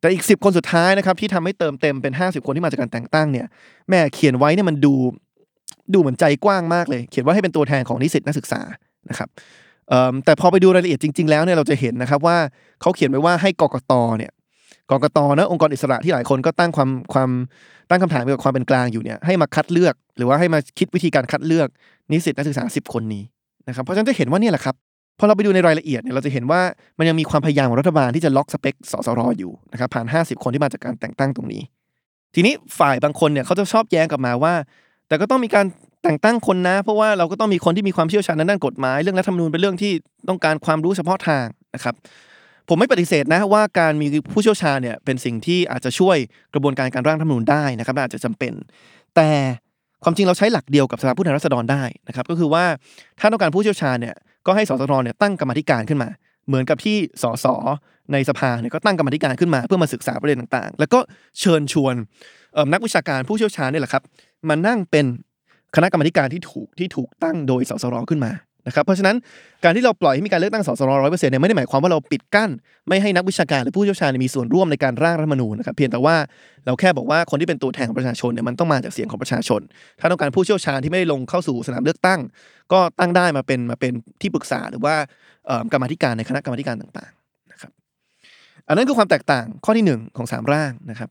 [0.00, 3.46] แต่อีก 10 คนสุดท้ายนะครับที่ทำให้เติมเต็มเป็น 50 คนที่มาจากการแต่งตั้งเนี่ย
[3.88, 4.94] แม่เขียนไว้เนี่ยมันดู
[5.94, 8.60] ดูเหมือนใจกว้างมากเลย เขียนว่าให้เป็นตัวแทนของนิสิตนักศึกษา
[9.10, 9.28] นะครับ
[10.24, 12.36] แต่พอไปดูรายละเอียดจริง ๆ แล้วเนี่ยเราจะเห็นนะครับว่า
[12.80, 14.32] เขาเขียนไว้ว่าให้กกตเนี่ย
[14.90, 17.30] กกตนะองค์กรอิสระที่หลายคนก็ตั้งความความ
[17.90, 21.68] ตั้งคำถามเกี่ยวกับความเป็นกลางอยู่เนี่ยให้มาคัดเลือก หรือว่าให้มาคิดวิธีการคัดเลือก
[22.10, 23.22] นิสิตนักศึกษา 10 คนนี้
[23.68, 24.74] นะครับเพราะฉะนั้นจะเห็นว่านี่แหละครับ
[25.18, 26.60] พอเราไปดูในรายละเอียดเนี่ยเราจะเห็นว่า
[26.98, 31.62] มันยังมีความพยายามของรัฐบาลที่จะล็อกสเปคสสรอยู่นะครับผ่าน 50 คนที่มาจากการแต่งตั้งตรงนี้
[32.34, 34.54] ทีนี้ฝ่ายบางคนเนี่ยเขาจะชอบแย้งกลับมาว่า
[35.08, 35.66] แต่ก็ต้องมีการ
[36.02, 39.92] แต่งตั้งคนนะ เพราะว่าเราก็ต้องมีคนที่มีความเชี่ยวชาญในด้านกฎหมาย เรื่องรัฐธรรมนูญเป็นเรื่องที่
[40.28, 41.94] ต้องการความรู้เฉพาะทางนะครับ
[42.68, 46.16] ผมไม่ปฏิเสธนะว่าการมีผู้เชี่ยวชาญเนี่ยเป็นสิ่งที่อาจจะช่วย
[46.54, 48.52] กระบวนการการร่างรัฐธรรมนูญได้นะครับอาจจะจำเป็น
[49.16, 49.30] แต่
[50.04, 52.64] ความจริงเราใช้หลักเดียวกับสภาผู้แทนราษฎรได้นะครับก็คือว่า
[53.20, 54.14] ถ้าต้องการผู้เชี่ยวชาญเนี่ย
[54.46, 56.08] ก็ให้สสรเนี่ยตั้งกรรมธิการขึ้นมา
[56.46, 57.46] เหมือนกับที่สส
[58.12, 60.98] ในสภาเนี่ยก็ตั้งกรรมธิการขึ้นมาเพื่อมาศึกษาประเด็นต่างๆ แล้วก็
[61.40, 61.94] เชิญชวน
[62.72, 64.02] นักวิชาการผู้เชี่ยวชาญเนี่ยแหละครับ
[64.48, 65.06] มานั่งเป็น
[65.76, 68.32] คณะกรรมการที่ถูกที่ถูกตั้งโดยสสรขึ้นมา
[68.68, 69.16] นะครับเพราะฉะนั้น
[69.64, 72.50] การที่เราปล่อยให้มีการเลือกตั้งสสรร้อยเปอร์เซ็นต์เนี่ยไม่ได้หมายความว่าเราปิดกั้น
[72.88, 76.16] ไม่ให้นักวิชาการหรือผู้เชี่ยวชาญมีส่วนร่วมในการร่างรัฐมนูญนะครับเพียงแต่ว่า
[76.66, 79.60] เราแค่บอกว่าคนที่เป็นตัวแทนของประชาชนเนี่ยมันต้องมาจากเสียงของประชาชน
[80.00, 82.20] ถ้าต้องการผู้เชี่ยวชาญที่ไม่ได้ลงเข้าสู่สนามเลือกตั้ง
[82.72, 84.94] ก็ตั้งได้มาเป็นมาเป็นที่ปรึกษาหรือว่า
[85.72, 87.72] กรรมธิการในคณะกรรมธิการต่างๆนะครับ
[88.68, 91.10] อันนั้นคือความแตกต่างข้อที่หนึ่งของสามร่างนะครับ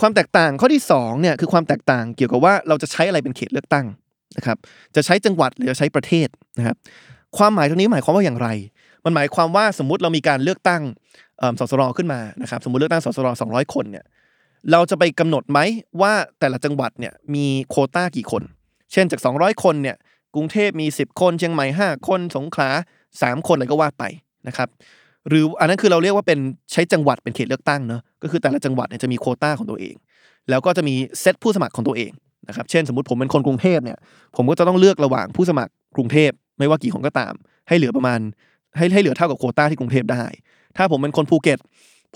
[0.00, 3.86] ความแตกต่างข้อที่สองเนี่ยคือความแตกต่างเกี่ยวกับว่าเราจะใช้อะไรเป็นเขตเลือกตั้ง
[4.36, 4.56] นะครับ
[4.94, 6.76] จะใช้จังหวัดหรือจะใช้ประเทศนะครับ
[7.36, 8.48] ความหมายตรงนี้หมายความว่าอย่างไร
[9.04, 10.82] มันหมายความว่าสมมติเรามีการเลือกตั้ง
[11.38, 14.04] เอิ่มสสรขึ้นมานะครับสมมติเลือกตั้งสสร200คนเนี่ย
[14.72, 15.58] เราจะไปกำหนดไหม
[16.00, 18.42] ว่าแต่ละจังหวัดเนี่ยมีโคต้ากี่คน
[18.92, 19.96] เช่นจาก 200 คนเนี่ย
[20.34, 22.70] กรุงเทพมี 10 คนเชียงใหม่ 5 คนสงขลา
[23.12, 24.04] 3 คนอะไรก็ว่าไป
[24.48, 24.68] นะครับ
[25.28, 26.38] หรืออันนั้นคือเราเรียกว่าเป็น
[26.72, 29.94] ใช้จังหวัดเป็นเขตเลือกตั้งเนอะก็คือแต่ละจังหวัดเนี่ยจะมีโควต้าของตัวเอง
[30.50, 32.10] แล้วก็จะมีเซตผู้สมัครของตัวเอง
[32.48, 33.98] นะครับเช่นสมมติผมเป็นคนกรุงเทพเนี่ย
[34.36, 37.32] ผมก็จะต้องเลือกระหว่างผู้สมัครกรุงเทพไม่ว่ากี่คนก็ตาม
[37.68, 38.20] ให้เหลือประมาณ
[38.76, 40.24] ให้ให้เหลือเท่ากับโควต้าที่กรุงเทพได้
[40.76, 41.58] ถ้าผมเป็นคนภูเก็ต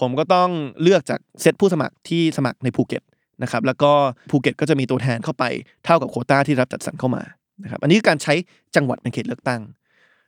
[0.00, 0.50] ผมก็ต้อง
[0.82, 3.02] เลือกจากเซตผู้สมัครที่สมัครในภูเก็ต
[3.42, 3.92] นะครับแล้วก็
[4.30, 5.44] ภูเก็ตก็จะมีตัวแทนเข้าไป
[5.84, 7.22] เท่ากับโควต้าที่รับจัดสรรเข้ามา
[7.62, 8.34] นะครับอันนี้คือการใช้
[8.76, 9.60] จังหวัดเป็นเขตเลือกตั้ง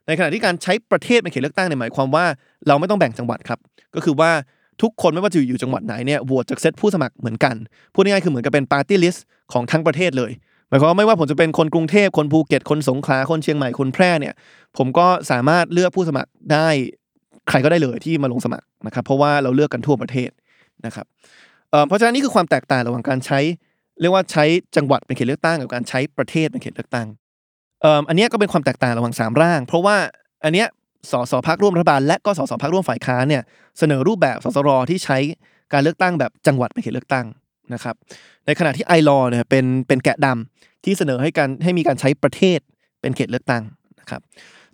[0.07, 2.25] ในขณะที่การใช้ประเทศเป็นเขตเลือกตั้งเนี่ยหมายความว่า
[2.67, 3.59] เราไม่ต้องแบ่งจังหวัดครับ
[3.95, 4.31] ก็คือว่า
[4.83, 7.55] ทุกคนไม่ว่าจะอยู่จังหวัดไหนเนี่ยโหวตจากเซตผู้สมัครเหมือนกัน
[7.95, 10.33] พูดง่ายๆคือเหมือนกับเป็นปาร์ตี้ลิสต์ ของทั้งประเทศเลย
[10.69, 14.35] หมายความว่าไม่ว่าผมจะเป็นคนกรุงเทพคนภูเก็ตคนสงขลาคนเชียงใหม่คนแพร่เนี่ย
[14.79, 16.69] ผมก็สามารถเลือกผู้สมัครได้
[17.49, 20.31] ใครก็ได้เลยที่มาลงสมัครนะครับเพราะว่าเราเลือกกันทั่วประเทศ
[20.87, 21.07] นะครับ
[21.71, 23.41] เเพราะฉะนั้นนี่คือความแตกต่างระหว่างการใช้
[24.01, 24.45] เรียกว่าใช้
[24.77, 27.09] จังหวัดเป็นเขตเลือกตั้งกับการใช้ประเทศเป็นเขตเลือกตั้ง
[28.09, 29.97] อันนี้ก็เป็นความแตกต่างระหว่างสามร่าง เพราะว่า
[30.45, 30.69] อันเนี้ย
[31.13, 33.43] สสพักร่วมรัฐบาลและก็สสพักร่วมฝ่ายค้านเนี่ย
[33.79, 35.19] เสนอรูปแบบสสรที่ใช้
[35.73, 37.27] การเลือกตั้งแบบจังหวัดเป็นเขตเลือกตั้ง
[37.73, 37.95] นะครับ
[38.47, 42.59] ในขณะที่ไอรอเนี่ยเป็นเป็นแกะดำที่เสนอให้การให้มีการใช้ประเทศ
[43.01, 43.63] เป็นเขตเลือกตั้ง
[44.01, 44.21] นะครับ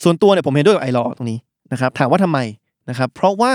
[0.02, 1.38] ส่วนตัวเนี่ยผมเห็นด้วยกับไอรอตรงนี้
[1.72, 2.38] นะครับถามว่าทำไม
[2.90, 3.52] นะครับเพราะว่า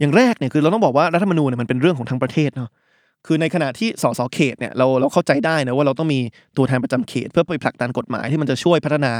[0.00, 2.70] อย่างแรกเนี่ยคือเราต้องบอกว่ารัฐธรรมนูญเนี่ยมันเป็นเรื่องของทั้งประเทศเนาะ
[3.26, 6.20] คือในขณะที่สสเขตเนี่ยเราเราเข้าใจได้นะว่าเราต้องมี
[6.56, 9.12] ตัวแทนประจำเขต เพื่อไปผลักดันกฎหมายที่มันจะช่วยพัฒนา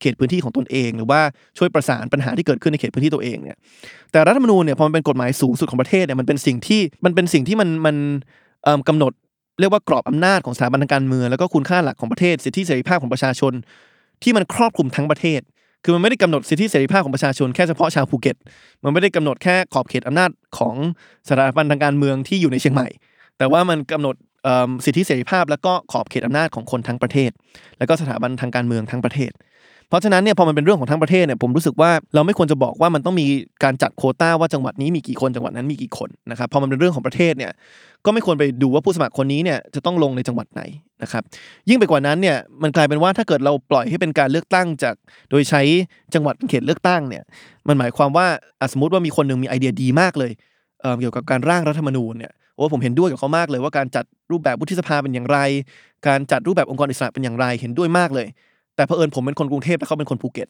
[0.00, 1.20] เขตพื้นที่ของตนเอง หรือว่า
[1.58, 3.56] ช่วยประสานปัญหาที่เกิดขึ้นในเขตพื้นที่ตัวเองเนี่ย
[4.12, 8.45] แต่รัฐธรรมนูญเนี่ยพอมันเป็นกฎหมายสูงสุดของประเทศเนี่ยมันเป็นสิ่งที่มันเป็นสิ่งที่มันมันเอิ่ม
[8.88, 9.12] กำหนด
[9.60, 13.52] เรียกว่ากรอบอำนาจของสถาบันทางการเมืองแล้วก็คุณค่าหลักของประเทศสิทธิเสรีภาพของประชาชน
[14.22, 15.40] ที่มันครอบคลุมทั้งประเทศ
[15.84, 18.36] คือมันไม่ได้กำหนดสิทธิเสรีภาพของประชาชนแค่เฉพาะชาวภูเก็ต
[18.82, 20.74] มันไม่ได้กำหนดแค่ขอบเขตอำนาจของ
[21.28, 22.88] สถาบันทางการเมืองที่อยู่ในเชียงใหม่
[23.38, 24.14] แต่ว่ามันกำหนด
[24.84, 27.30] สิทธิเสรีภาพ แล้วก็ขอบเขตอำนาจของคนทั้งประเทศ
[27.78, 29.32] แล้วก็สถาบันทางการเมืองทั้งประเทศ
[29.88, 33.26] เพราะฉะนั้นเนี่ยพอมันเป็นเรื่องของทั้งประเทศเนี่ยผมรู้สึกว่าเราไม่ควรจะบอกว่ามันต้องมี
[33.64, 37.52] การจัดโคต้าว่าจังหวัดนี้มีกี่คนจังหวัดนั้นมีกี่คนนะครับพอมันเป็นเรื่องของประเทศเนี่ย
[38.04, 40.62] ก็ไม่ควรไปดูว่าผู้สมัครคนนี้เนี่ยจะต้องลงในจังหวัดไหน
[41.02, 41.22] นะครับ
[41.68, 44.94] ยิ่งไปกว่านั้นเนี่ยมันกลายเป็นว่าถ้าเกิดเราปล่อยให้เป็นการเลือกตั้งจาก
[45.30, 45.62] โดยใช้
[46.14, 47.22] จังหวัดเป็นเขตเลือกตั้งเนี่ย
[47.68, 48.26] มันหมายความว่า
[48.60, 50.32] อสมมติว่ามีคนหนึ่งมีไอเดียดีมากเลย
[50.80, 55.38] เอ่อเกี่ยวกับการร่างรัฐธรรมนูญเนี่ยโอ้ผมเห็นด้วยกับเขามากเลยว่าการจัดรูปแบบวุฒิสภาเป็นอย่างไร
[56.08, 58.26] การจัดรูปแบบองค์กรอิสระเป็นอย่างไรเห็นด้วยมากเลย
[58.76, 60.48] แต่เผอิญผมเป็นคนกรุงเทพและเขาเป็นคนภูเก็ต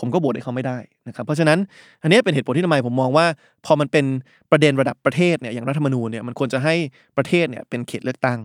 [0.00, 1.58] ผมก็โหวตให้เขาไม่ได้นะครับ เพราะฉะนั้น
[2.02, 3.26] อันนี้เป็นเหตุผลที่ทำไมผมมองว่า
[3.66, 4.04] พอมันเป็น
[4.50, 6.74] ประเด็นระดับประเทศเนี่ยอย่างรัฐธรรมนูญเนี่ยมันควรจะให้
[7.16, 8.38] ประเทศเนี่ยเป็นเขตเลือกตั้ง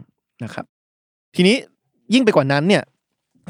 [0.44, 0.66] นะครับ
[1.36, 1.56] ทีนี้
[2.14, 2.84] ยิ่งไปกว่านั้นเนี่ย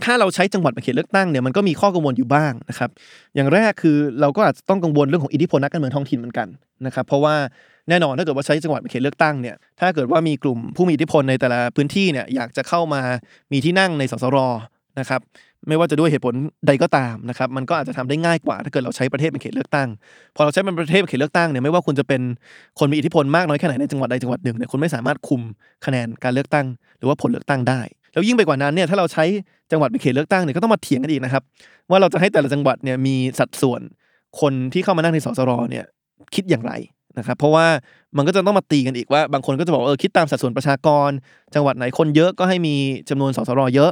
[0.03, 2.89] ถ้าเราใช้จังหวัดเป็นเขตเลือกตั้งเนี่ยมันก็มีข้อกังวลอยู่บ้างนะครับ
[3.35, 6.47] อย่างแรกคือเราก็อาจจะต้องกังวลเรื่องของอิทธิพลนักการเมืองท้องถิ่นเหมือนกัน
[6.85, 7.35] นะครับเพราะว่า
[7.89, 13.01] แน่นอนถ้าเกิดว่าใช้จังหวัดเป็นเขตเลือกตั้งเนี่ยถ้าเกิดว่ามีกลุ่มผู้มีอิทธิพลในแต่ละพื้นที่เนี่ยอยากจะเข้ามา
[13.51, 14.37] มีที่นั่งในสสร
[14.99, 15.21] นะครับ
[15.67, 16.33] ไม่ว่าจะด้วยเหตุผล
[16.67, 19.89] ใดก็ตามนะครับ มันก็อาจจะทำได้ง่ายกว่า ถ้าเกิดเราใช้ประเทศเป็นเขตเลือกตั้ง
[20.35, 22.21] พอเราใช้เป็นประเทศเป็นเขตเลือกตั้งเนี่ยไม่ว่าคุณจะเป็น
[22.79, 25.41] คนมีอิทธิพลมากน้อยแค่ไหนในจังหวัดใดจังหวัดหนึ่งเนี่ยคุณไม่สามารถคุม
[25.85, 26.65] คะแนนการเลือกตั้ง
[26.97, 27.81] หรือว่าผลเลือกตั้งได้
[28.13, 29.25] แล้วยิ่งไปกว่านั้นเนี่ยถ้าเราใช้
[29.71, 31.43] จังหวัดเป็นเขตเลือกตั้งเนี่ยก็ต้องมาเถียงกันอีกนะครับ
[31.89, 33.81] ว่าเราจะให้แต่ละจังหวัดเนี่ยมีสัดส่วน
[34.39, 35.85] คนที่เข้ามานั่งในสสรเนี่ย
[36.35, 36.73] คิดอย่างไร
[37.17, 37.65] นะครับเพราะว่า
[38.17, 41.09] มันก็จะต้องมาตีกันอีกว่า บางคนก็จะบอกเออคิดตามสัดส่วนประชากร
[41.55, 42.75] จังหวัดไหนคนเยอะก็ให้มี
[43.09, 43.91] จำนวนสสรเยอะ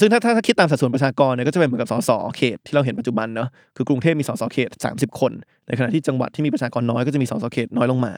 [0.00, 5.32] ซึ่งถ้าถ้าคิดตามสัดส่วนประชากรเนี่ยก็จะเป็นเหมือนกับสสเขตที่เราเห็นปัจจุบันเนาะคือกรุงเทพมีสสเขต 30 คน
[5.66, 8.12] ในขณะที่จังหวัดที่มีประชากรน้อยก็จะมีสสเขตน้อยลงมา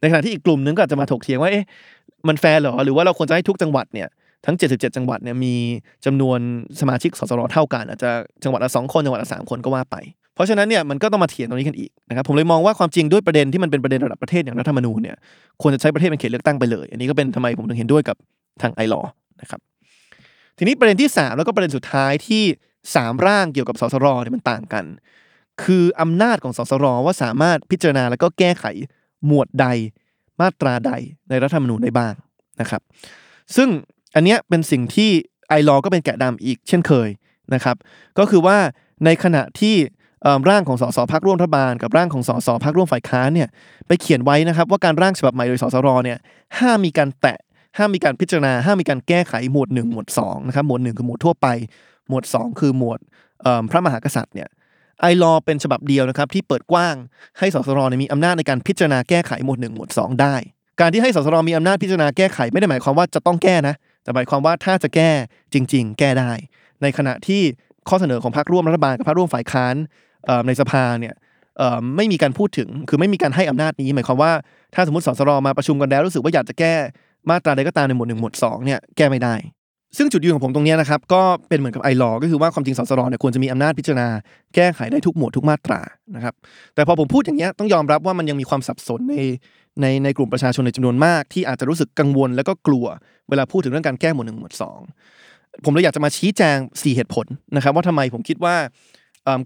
[0.00, 1.64] ในขณะที่อีกกลุ่มนึงก็อาจจะมาถกเถียงว่าเอ๊ะ
[2.28, 4.08] มันแฟร์เหรอหรือว่าเราควรจะให้ทุกจังหวัดเนี่ย
[4.46, 5.54] ทั้ง 77 จังหวัดเนี่ยมี
[6.06, 6.38] จำนวน
[6.80, 8.10] สมาชิกสสรเท่ากัน อาจจะ
[8.44, 9.96] จังหวัดละสองคนจังหวัดละสามคนก็ว่าไป
[10.34, 15.16] เพราะฉะนั้นเนี่ยมันก็ต้องมาเถียงตรงนี้กันอีกนะครับผมเลยมองว่าความจริงด้วยประเด็นที่มันเป็นประเด็นระดับประเทศอย่างรัฐธรรมนูญเนี่ย
[15.62, 18.16] ควรจะใช้ประเทศเป็นเขตเลือกตั้งไปเลย อันนี้ก็เป็นทำไมผมถึงเห็นด้วยกับ
[18.62, 19.00] ทางไอรอ
[19.40, 19.60] นะครับ
[20.58, 22.44] ทีนี้ประเด็นที่ 3 แล้วก็ประเด็นสุดท้ายที่
[22.84, 24.84] 3 ร่างเกี่ยวกับสสรเนี่ยมันต่างกัน
[25.62, 28.64] คืออำนาจของสสรว่าสามารถพิจารณาแล้วก็แก้ไข
[29.26, 29.66] หมวดใด
[30.40, 30.92] มาตราใด
[31.28, 32.14] ในรัฐธรรมนูญได้บ้าง
[32.60, 32.82] นะครับ
[33.56, 33.68] ซึ่ง
[34.14, 35.10] อันเนี้ยเป็นสิ่งที่
[35.48, 37.08] ไอรอก็เป็นแกะดำอีกเช่นเคย
[37.54, 37.76] นะครับ
[38.18, 38.58] ก็คือว่า
[39.04, 39.76] ในขณะที่
[40.50, 43.48] ร่างของสสพักร่วมรัฐบาล กับร่างของสสพักร่วมฝ่ายค้านเนี่ย
[43.86, 46.18] ไปเขียนไว้นะครับว่าการร่างฉบับใหม่โดยสสรเนี่ย
[46.58, 47.38] ห้ามมีการแตะ
[47.78, 51.46] ห้ามมีการพิจารณาห้ามมีการแก้ไขหมวด 1 หมวด2นะครับหมวด 1 คือหมวดทั่วไป
[52.08, 52.98] หมวด 2 คือหมวด
[53.70, 54.48] พระมหากษัตริย์เนี่ย
[55.00, 56.94] ไอรอเป็นฉบับเดียวนะครับที่เปิดกว้าง
[57.38, 60.34] ให้สสรมีอำนาจในการพิจารณาแก้ไขหมวด 1 หมวด 2 ได้
[60.80, 65.10] การที่ให้สสรมีอำนาจพิจารณาแก้ไขไม่ได้หมายความว่าจะต้องแก้นะแต่หมายความว่าถ้าจะแก้
[65.52, 66.32] จริง ๆ แก้ได้
[66.82, 67.42] ในขณะที่
[67.88, 69.74] ข้อเสนอของพรรคร่วมรัฐบาลกับพรรคร่วมฝ่ายค้าน
[70.46, 71.14] ในสภาเนี่ย
[71.96, 74.32] ไม่มีการพูดถึงคือไม่มีการให้อำนาจนี้ หมายความว่า
[74.74, 76.74] ถ้าสมมติสสรมาประชุมกันแล้วรู้สึกว่าอยากจะแก้
[77.30, 79.34] มาตราใดก็ตามในหมวดหนึ่งหมวดสองเนี่ยแก้ไม่ได้
[79.96, 84.08] ซึ่งจุดยืนของผมตรงนี้นะครับก็เป็นเหมือนกับไอรอก็คือว่าความจริงสสรเนี่ยควรจะมีอำนาจพิจารณา
[84.54, 85.80] แก้ไขได้ทุกหมวดทุกมาตรา
[86.16, 86.34] นะครับ
[86.74, 89.16] แต่พอผมพูดอย่างเงี้ยต้องยอมรับว่ามันยังมีความสับสนใน
[89.80, 92.86] ในในกลุ่มประชาชนในจำนวนมาก ที่อาจจะรู้สึกกังวลแล้วก็กลัว
[93.28, 94.80] เวลาพูดถึงเรื่องการแก้หมวดหนึ่งหมวดสอง
[95.64, 98.56] ผมเลยอยากจะมาชี้แจง 4 เหตุผลนะครับว่าทำไมผมคิดว่า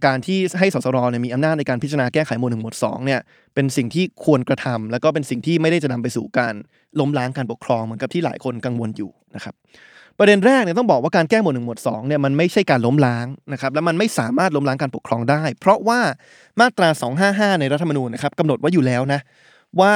[0.07, 3.21] การที่ให้สสรเนี่ยมีอำนาจในการพิจารณาแก้ไขหมวดหนึ่งหมวดสองเนี่ย
[3.55, 6.55] เป็นสิ่งที่ควรกระทำแล้วก็เป็นสิ่งที่ไม่ได้จะนำไปสู่การ
[7.01, 9.55] ล้มล้างการปกครองเหมือนกับที่หลายคนกังวลอยู่นะครับ
[10.19, 16.01] ประเด็นแรกเนี่ยต้องบอกว่าการแก้หมวดหนึ่งหมวดสองเนี่ยมันไม่ใช่การล้มล้างนะครับและมันไม่สามารถล้มล้างการปกครองได้ เพราะว่า
[16.61, 16.89] มาตรา
[17.55, 19.21] 255 ในรัฐธรรมนูญนะครับกำหนดไว้อยู่แล้วนะ
[19.81, 19.93] ว่า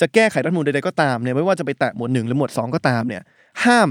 [0.00, 3.22] จะแก้ไขรัฐธรรมนูญใดๆก็ตามเนี่ยไม่ว่าจะไปแตะหมวดหนึ่งหรือหมวดสองก็ตามเนี่ย
[3.64, 3.88] ห้าม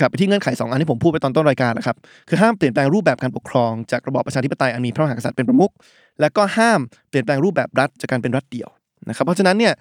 [0.00, 1.96] กลับไปที่เงื่อนไขสองอันที่ผมพูดไปตอนต้นรายการนะครับ
[2.28, 5.72] คือห้ามเปลี่ยนแปลงรูปแบบการปกครองจากระบอบประชาธิปไตยอันมีพระมหากษัตริย์เป็นประมุข
[6.20, 8.68] และก็ห้ามเปลี่ยนแปลงรูปแบบรัฐจากการเป็นรัฐเดี่ยว
[9.08, 9.72] นะครับเพราะฉะนั้นเนี่ย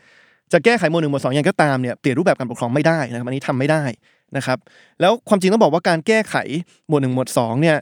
[0.52, 3.84] จะแก้ไขหมวดหนึ่งหมวดสองยังไงก็ตามเนี่ยเปลี่ยนรูปแบบการปกครองไม่ได้นะครับอันนี้ทำไม่ได้
[4.38, 4.58] นะครับ
[5.02, 6.36] แล้วความจริงต้องบอกว่าการแก้ไข
[6.88, 7.78] หมวดหนึ่งหมวดสองเนี่ย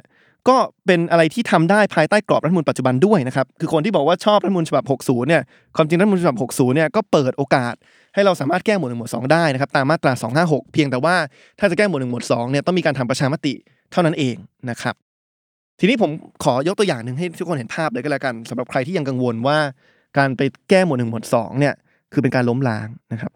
[0.49, 5.41] ก็เป็นอะไรที่ทำได้ภายใต้กรอบรัฐมนูญปัจจุบันด้วยนะครับคือคนที่บอกว่าชอบรัฐธรรมนูญฉบับ 60เนี่ย
[5.75, 7.73] ความจริงรัฐมนูญฉบับ 60เนี่ยก็เปิดโอกาส
[8.13, 11.15] ให้เราสามารถแก้หมวดหนึ่งหมวดสองได้นะครับตามมาตรา256 เพียงแต่ว่า
[11.59, 13.53] ถ้าจะแก้หมวดหนึ่งหมวดสองเนี่ยต้องมีการทำประชามติ
[13.91, 14.35] เท่านั้นเอง
[14.69, 14.95] นะครับ
[15.79, 16.11] ทีนี้ผม
[16.43, 19.57] ขอยกตัวอย่างหนึ่งให้ทุกคนเห็นภาพเลยก็แล้วกันสำหรับใครที่ยังกังวลว่า
[20.17, 21.73] การไปแก้หมวดหนึ่งหมวดสองเนี่ย
[22.13, 23.31] คือเป็นการล้มล้างนะครับ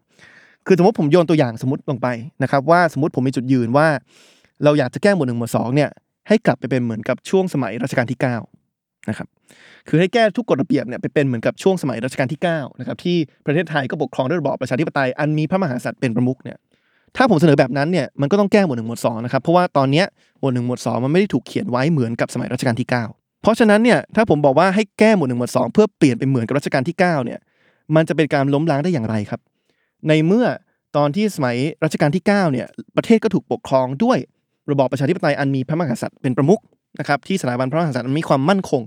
[0.68, 2.08] คือสมมติผมโยนตัวอย่างสมมติลงไป
[2.44, 3.88] นะครับว่าสมมติผมมีจุดยืนว่า
[4.64, 5.90] เราอยากจะแก้หมวดหนึ่งหมวดสองเนี่ย
[6.28, 8.36] ให้กลับไปเป็นเหมือนกับช่วงสมัยรัชกาลที่เก้า
[9.10, 9.28] นะครับ
[9.88, 16.58] คือให้แก้ทุกกฎระเบียบเนี่ยไปเป็นเหมือนกับช่วงสมัยรัชกาลที่เก้านะครับที่ประเทศไทยก็ปกครองด้วยระบอบประชาธิปไตยอันมีพระมหากษัตริย์เป็นประมุขเนี่ย
[17.18, 20.06] ถ้าผมเสนอแบบนั้นเนี่ยมันก็ต้องแก้หมวดหนึ่งหมวดสองนะครับเพราะว่าตอนเนี้ย
[20.40, 23.06] หมวดหนึ่งหมวดสองมันไม่ได้ถูกเขียนไว้เหมือนกับสมัยรัชกาลที่เก้า
[23.42, 27.40] เพราะฉะนั้นเนี่ยถ้าผมบอกว่าให้แก้หมวดหนึ่งหมวดสองเพื่อเปลี่ยนเป็นเหมือนกับรัชกาลที่เก้าเนี่ย
[27.96, 29.42] มันจะเป็นการล้มล้างได้อย่างไรครับ
[30.08, 30.46] ในเมื่อ
[30.98, 34.18] ตอนที่สมัยรัชกาลที่9เนี่ยประเทศก็ถูกปกครองด้วย
[34.72, 36.62] ระบอบประชาธิปไตยอันมีพระมหากษัตริย์เป็นประมุข
[37.00, 38.82] นะครับที่สถาบันพระมหากษัตริย์มีความมั่นคง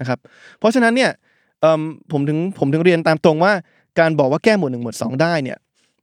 [0.00, 0.18] นะครับ
[0.58, 1.10] เพราะฉะนั้นเนี่ย
[2.12, 3.52] ผมถึงผมถึงเรียนตามตรงว่า
[4.00, 5.58] การบอกว่าแก้หมวดหนึ่งหมวดสองได้เนี่ย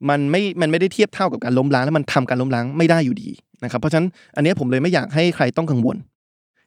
[0.10, 3.30] มันไม่ มันไม่ได้เทียบเท่ากับการล้มล้างและมันทำการล้มล้างไม่ได้อยู่ดี
[3.64, 5.98] นะครับ เพราะฉะนั้นอันนี้ผมเลยไม่อยากให้ใครต้องกังวล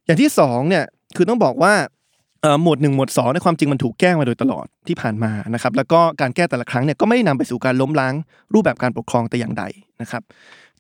[0.07, 0.85] อย่างที่สองเนี่ย
[1.16, 1.74] คือต้องบอกว่า
[2.62, 8.14] หมวดหนึ่งหมวดสองในความจริงมันถูกแก้มาโดยตลอดที่ผ่านมานะครับแล้วก็การแก้แต่ละครั้งเนี่ยก็ไม่ได้นำไปสู่การล้มล้าง
[8.55, 9.64] รูปแบบการปกครองแต่อย่างใด
[10.03, 10.22] นะครับ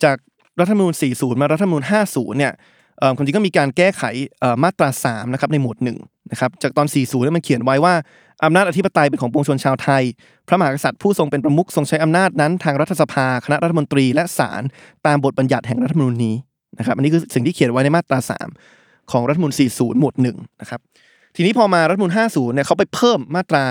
[0.02, 0.16] จาก
[0.60, 2.77] รัฐธรรมนูญ40 มารัฐธรรมนูญ50เนี่ยเอ่อ
[3.16, 4.02] ความจริงก็มีการแก้ไข
[4.62, 7.94] มาตรา3นะครับในหมวด1นะครับจากตอน 40เนี่มันเขียนไว้ว่า
[8.44, 10.02] อำนาจอธิปไตยเป็นของปวงชนชาวไทย
[10.48, 14.62] พระมหากษัตริย์ผู้ทรงเป็นประมุขทรงใช้อำนาจนั้นทางรัฐสภา คณะรัฐมนตรีและศาล
[15.06, 16.34] ตามบทบัญญัติแห่งรัฐธรรมนูญนี้
[16.78, 18.18] นะครับอันนี้คือสิ่งที่เขียนไว้ในมาตรา
[18.64, 20.80] 3 ของรัฐธรรมนูญ40 หมวด1นะครับ
[21.36, 23.64] ทีนี้พอมารัฐมนูล50เนี่ยเขาไปเพิ่มมาตรา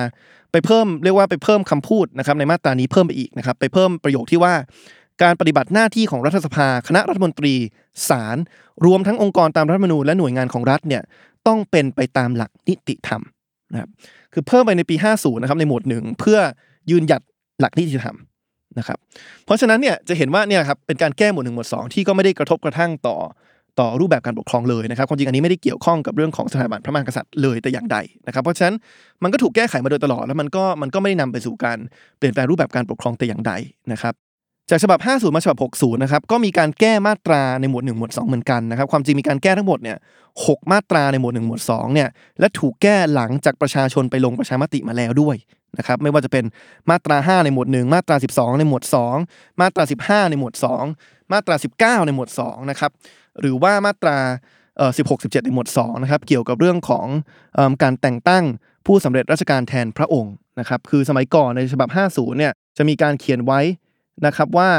[0.52, 4.54] ไปเพิ่มเรียกว่าไปเพิ่มคำพูดนะครับในมาตรานี้เพิ่มไปอีกนะครับไปเพิ่มประโยคที่ว่า
[5.24, 7.54] การปฏิบัติหน้าที่ของรัฐสภา คณะรัฐมนตรี
[8.10, 8.38] ศาล
[8.86, 11.04] รวมทั้งองค์กรตามรัฐธรรมนูญและหน่วยงานของรัฐเนี่ย
[11.48, 13.22] ต้องเป็นไปตามหลักนิติธรรม
[13.74, 13.90] นะครับ
[14.34, 16.40] คือเพิ่มไปในปี 50 นะครับในหมวดหนึ่งเพื่อ
[16.90, 17.22] ยืนหยัด
[17.60, 18.18] หลักนิติธรรม
[18.80, 18.98] นะครับ
[19.46, 23.18] เพราะฉะนั้นเนี่ยจะเห็นว่าเนี่ยครับเป็นการแก้หมวดหนึ่งหมวดสองที่ก็ไม่ได้กระทบกระทั่งต่อ
[23.80, 27.98] ต่อรูปแบบการปกครองเลยนะครับความจริงอันนี้ไม่ได้เกี่ยวข้องกับเรื่องของสถาบันพระมหากษัตริย์เลยแต่อย่างใด
[28.28, 28.76] นะครับ เพราะฉะนั้น
[29.24, 31.78] มันก็ถูกแก้ไขมาโดยตลอดแล้วมันก็มันก็ไม่ได้นำไปสู่การ
[32.18, 33.54] เปลี่ยนแปลงรูปแบบการปกครองแต่อย่างใด
[33.92, 34.14] นะครับ
[34.70, 39.98] จากฉบับ 50 มาฉบับ 60 นะครับ ก็มีการแก้มาตราในหมวด 1 หมวด 2 เหมือนกันนะครับ ความจริงมีการแก้ทั้งหมดเนี่ย
[40.46, 42.10] หกมาตราในหมวด 1 หมวด 2 เนี่ย
[42.40, 45.36] และถูกแก้หลังจากประชาชนไปลงประชามติมาแล้วด้วย
[45.78, 46.46] นะครับ ไม่ว่าจะเป็น
[46.90, 48.84] มาตรา 5 ในหมวด 1 มาตรา 12 ในหมวด
[49.22, 50.54] 2 มาตรา 15 ในหมวด
[50.94, 52.92] 2 มาตรา 19 ในหมวด 2 นะครับ
[53.40, 54.18] หรือว่ามาตรา
[54.78, 57.08] เอ่อ16 17 ในหมวด 2 นะครับ เกี่ยวกับเรื่องของ
[57.84, 58.44] การแต่งตั้ง
[58.86, 63.62] ผู้สำเร็จราชการแทนพระองค์นะครับ คือสมัยก่อนในฉบับ 50 เนี่ย จะมีการเขียนไว้
[64.26, 64.70] นะครับว่า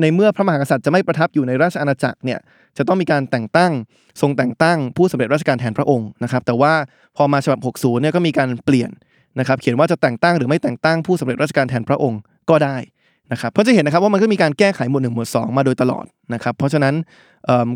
[0.00, 2.38] ในเมื่อพระมหากษัตริย์จะไม่ประทับอยู่ในราชอาณาจักรเนี่ย
[2.76, 3.72] จะต้องมีการแต่งตั้ง
[4.20, 6.72] ทรงแต่งตั้งผู้สำเร็จราชการแทนพระองค์นะครับแต่ว่า
[7.16, 8.90] พอมาฉบับ 60เนี่ยก็มีการเปลี่ยน
[9.38, 12.20] นะครับเขียนว่าจะแต่งตั้งหรือไม่แต่งตั้งผู้สำเร็จราชการแทนพระองค์
[12.50, 12.76] ก็ได้
[13.32, 16.94] นะครับเพราะจะเห็นนะครับว่ามันก็มีการแก้ไขหมวดหนึ่งหมวดสองมาโดยตลอดนะครับเพราะฉะนั้น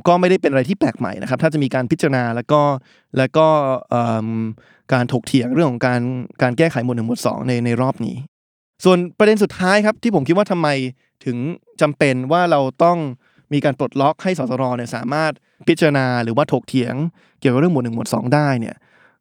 [0.08, 2.60] ก็ไม่ได้เป็นอะไรที่แปลกใหม่นะครับถ้าจะมีการพิจารณาแล้วก็
[3.18, 3.46] แล้วก็
[4.92, 6.00] การถกเถียงเรื่องของการ
[6.42, 8.16] การแก้ไขหมวดหนึ่งหมวดสองในในรอบนี้
[8.84, 10.68] ส่วนประเด็นสุดท้ายครับที่ผมคิดว่าทำไม
[11.24, 11.36] ถึง
[11.80, 12.98] จำเป็นว่าเราต้อง
[13.52, 15.32] มีการปลดล็อกให้สสรเนี่ยสามารถ
[15.68, 16.94] พิจารณาหรือว่าถกเถียง
[17.40, 18.76] เกี่ยวกับเรื่องหมวดหนึ่งหมวดสองได้เนี่ย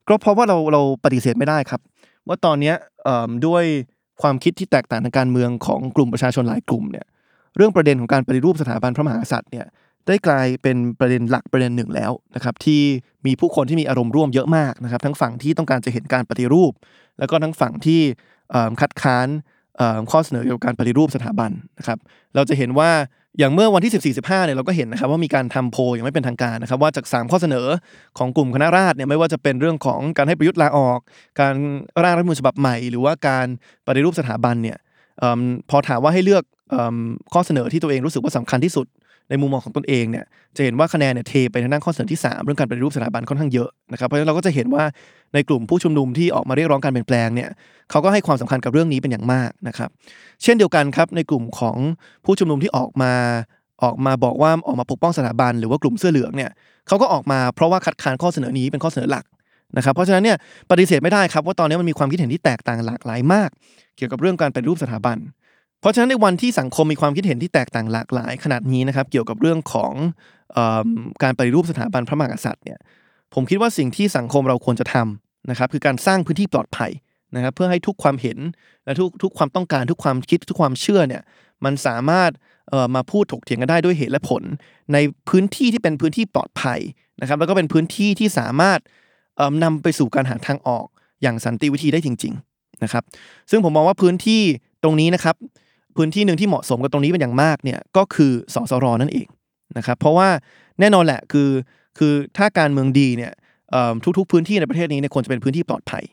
[0.07, 1.81] ก็เพราะว่าเราเราปฏิเสธไม่ได้ครับ
[2.27, 2.75] ว่าตอนเนี้ย
[3.45, 3.63] ด้วย
[4.21, 7.05] ความคิดที่แตกต่างทางการเมืองของกลุ่มประชาชนหลายกลุ่มเนี่ย
[7.55, 9.65] เรื่องประเด็นของการปฏิรูปสถาบันพระมหากษัตริย์เนี่ย
[10.07, 12.81] ได้กลายเป็นประเด็นหลักประเด็นหนึ่งแล้วนะครับที่
[13.25, 16.71] มีผู้คนที่มีอารมณ์ร่วมเยอะมากนะครับทั้งฝั่งที่ต้องการจะเห็นการปฏิรูป
[17.19, 18.01] แล้วก็ทั้งฝั่งที่
[18.81, 19.27] คัดค้าน
[20.11, 21.97] ข้อเสนอเกี่ยวกับการปฏิรูปสถาบันนะครับ
[22.35, 22.91] เราจะเห็นว่า
[23.39, 27.67] อย่างเมื่อวันที่ 14 15เนี่ยเราก็เห็นนะครับว่ามีการทำโพยังไม่เป็นทางการนะครับว่าจาก 3 ข้อเสนอ
[28.17, 30.99] ของกลุ่มคณะราษฎรเนี่ยไม่ว่าจะเป็นเรื่องของการให้ประยุทธ์ลาออก
[31.39, 31.53] การ
[32.03, 33.47] ร่างรัฐมนูญฉบับใหม่ หรือว่าการ
[33.87, 34.77] ปฏิรูปสถาบันเนี่ย
[35.19, 36.95] เอิ่มพอถามว่าให้เลือกเอิ่ม
[37.33, 38.85] ข้อเสนอที่ตัวเองรู้สึกว่าสำคัญที่สุด
[39.29, 40.25] ในมุมมองของตนเองเนี่ย
[40.57, 44.83] จะเห็นว่าคะแนนเนี่ยเทไปทางด้านข้อเสนอที่ 3 เรื่องการปฏิรูปสถาบันค่อนข้างเยอะนะครับเพราะฉะนั้นเราก็จะเห็นว่า
[45.33, 47.49] ในกลุ่มผู้ชุมนุมที่ออกมาเรียกร้องการเปลี่ยนแปลงเนี่ย
[47.91, 49.89] เขาก็ให้ความสำคัญกับเรื่องนี้เป็นอย่างมากนะครับ
[50.43, 51.77] เช่นเดียวกันครับในกลุ่มของ
[52.25, 53.13] ผู้ชุมนุมที่ออกมา
[53.83, 56.51] ออกมาบอกว่าออกมาปกป้องสถาบันหรือว่ากลุ่มเสื้อเหลืองเนี่ย
[56.87, 59.25] เขาก็ออกมาเพราะว่าคัดค้านข้อเสนอนี้เป็นข้อเสนอหลัก
[59.77, 60.37] นะครับเพราะฉะนั้นเนี่ย
[60.71, 63.49] ปฏิเสธไม่ได้ครับว่าตอนนี้มันมีความคิดเห็นที่แตกต่างหลากหลายมาก
[63.97, 65.17] เกี่ยวกับเรื่องการปฏิรูปสถาบัน
[65.79, 69.93] เพราะฉะนั้นในวันที่สังคมมีความคิดเห็นที่แตกต่างหลากหลายขนาดนี้นะครับ เกี่ยวกับเรื่องของ
[70.53, 70.59] เอ
[71.23, 72.79] การปฏิรูปสถาบันพระมหากษัตริย์เนี่ย
[73.33, 76.91] ผมคิดว่าสิ่งที่สังคมเราควรจะทำนะครับ คือการสร้างพื้นที่ปลอดภัย
[77.35, 78.37] นะครับ เพื่อให้ทุกความเห็น
[78.85, 81.21] และทุกทุกความต้องการทุกความคิดทุกความเชื่อเนี่ย
[81.65, 82.31] มันสามารถ
[82.69, 84.43] เอ่อมาพูดถกเถียงกันได้ด้วยเหตุและผล
[84.93, 84.97] ใน
[85.29, 86.79] พื้นที่ที่เป็นพื้นที่ปลอดภัย
[87.21, 88.79] นะครับ แล้วก็เป็นพื้นที่ที่สามารถ
[89.37, 90.85] เอ่อนำไปสู่การหาทางออก
[91.21, 93.03] อย่างสันติวิธีได้จริง ๆนะครับ
[93.49, 94.41] ซึ่งผมมองว่าพื้นที่
[94.83, 95.35] ตรงนี้นะครับ
[95.97, 99.27] พื้นที่หนึ่งที่เหมาะสมกับตรงนี้เป็นอย่างมากเนี่ยก็คือสสรนั่นเอง
[99.77, 100.29] นะครับเพราะว่า
[100.79, 101.49] แน่นอนแหละคือ
[101.97, 103.31] คือถ้าการเมืองดีเนี่ย
[104.17, 106.03] ทุกๆพื้นที่ในประเทศนี้เนี่ยควรจะเป็นพื้นที่ปลอดภัย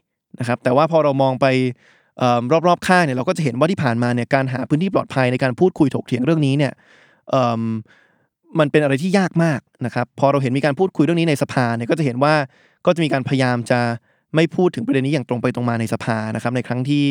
[0.40, 1.46] นะครับแต่ว่าพอเรามองไป
[2.18, 6.72] เอิ่มรอบๆข้างเนี่ยเราก็จะเห็นว่าที่ผ่านมาเนี่ยการหาพื้นที่ปลอดภัยในการพูดคุยถกเถียงเรื่องนี้เนี่ย
[8.58, 12.34] มันเป็นอะไรที่ยากมากนะครับพอเราเห็นมีการพูดคุยเรื่องนี้ในสภาเนี่ยก็จะเห็นว่า
[12.86, 13.80] ก็จะมีการพยายามจะ
[14.34, 17.04] ไม่พูดถึงประเด็นนี้อย่างตรงไปตรงมาในสภานะครับในครั้งที่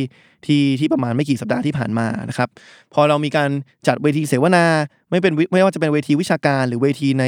[0.46, 2.50] ที่ที่ประมาณไม่กี่สัปดาห์ที่ผ่านมานะครับ
[2.94, 3.50] พอเรามีการ
[3.88, 4.66] จัดเวทีเสวนา
[5.10, 7.26] ไม่เป็นไม่ว่าจะเป็นเวทีวิชาการหรือเวทีใน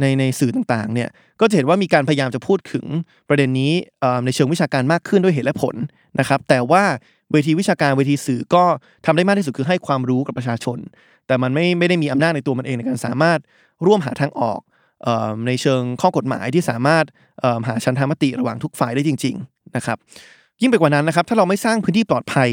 [0.00, 1.08] ในในสื่อต่างๆเนี่ย
[1.40, 2.84] ก็จะเห็นว่ามีการพยายามจะพูดถึง
[3.28, 3.72] ประเด็นนี้
[4.24, 5.74] ในเชิงวิชาการมากขึ้นด้วยเหตุและผล
[6.18, 6.84] นะครับแต่ว่า
[7.32, 8.64] เวทีวิชาการเวทีสื่อก็
[9.04, 10.78] ทำได้มากที่สุดคือให้ความรู้กับประชาชน
[11.26, 13.38] แต่มันไม่ไม่ได้มีอำนาจในตัวมันเองในการสามารถ
[13.86, 14.60] ร่วมหาทางออก
[15.46, 17.04] ในเชิงข้อกฎหมายที่สามารถ
[17.68, 19.98] หาชันธามติระหว่างทุกฝ่ายได้จริง ๆนะครับ
[20.60, 22.50] ยิ่งไปกว่านั้นนะครับ ถ้าเราไม่สร้างพื้นที่ปลอดภัย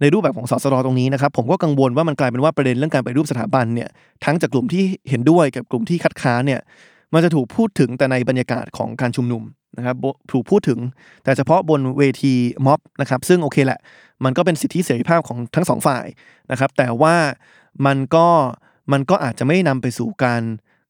[0.00, 3.88] ในรูปแบบของสสรตรงนี้นะครับ ผมก็กังวลว่ามันกลายเป็นว่าประเด็นเรื่องการไปรูปสถาบันเนี่ย
[4.24, 6.60] ทั้งจากกลุ่มที่เห็นด้วยกับกลุ่มที่คัดค้านเนี่ย
[7.14, 9.42] มันจะถูกพูดถึงแต่ในบรรยากาศของการชุมนุม
[9.76, 10.78] นะครับบถูกพูดถึง
[11.24, 12.34] แต่เฉพาะบนเวที
[12.66, 13.80] ม็อบนะครับ ซึ่งโอเคแหละ
[14.24, 16.06] มันก็เป็นสิทธิเสรีภาพของทั้งสองฝ่าย
[16.50, 17.14] นะครับ แต่ว่า
[17.86, 18.26] มันก็
[18.92, 20.42] มันก็อาจจะไม่นำไปสู่การ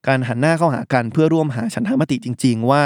[0.06, 2.82] การหันหน้าเข้าหากันเพื่อร่วมหาฉันทามติจริง ๆ ว่า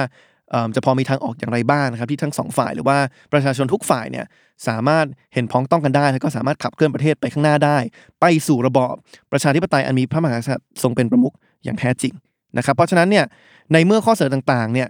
[0.75, 2.99] จะพอมีทางออกอย่างไรบ้างนะครับที่ทั้งสองฝ่ายหรือว่า
[3.33, 4.27] ประชาชนทุกฝ่ายเนี่ย
[4.69, 7.79] สามารถเห็นพ้องต้องกันได้ แล้วก็สามารถขับเคลื่อนประเทศไปข้างหน้าได้
[8.21, 8.95] ไปสู่ระบอบ
[9.33, 11.35] ประชาธิปไตยอันมีพระมหากษัตริย์ทรงเป็นประมุข
[11.65, 12.13] อย่างแท้จริง
[12.57, 13.25] นะครับ เพราะฉะนั้นเนี่ย
[13.73, 14.89] ในเมื่อข้อเสนอต่างๆเนี่ย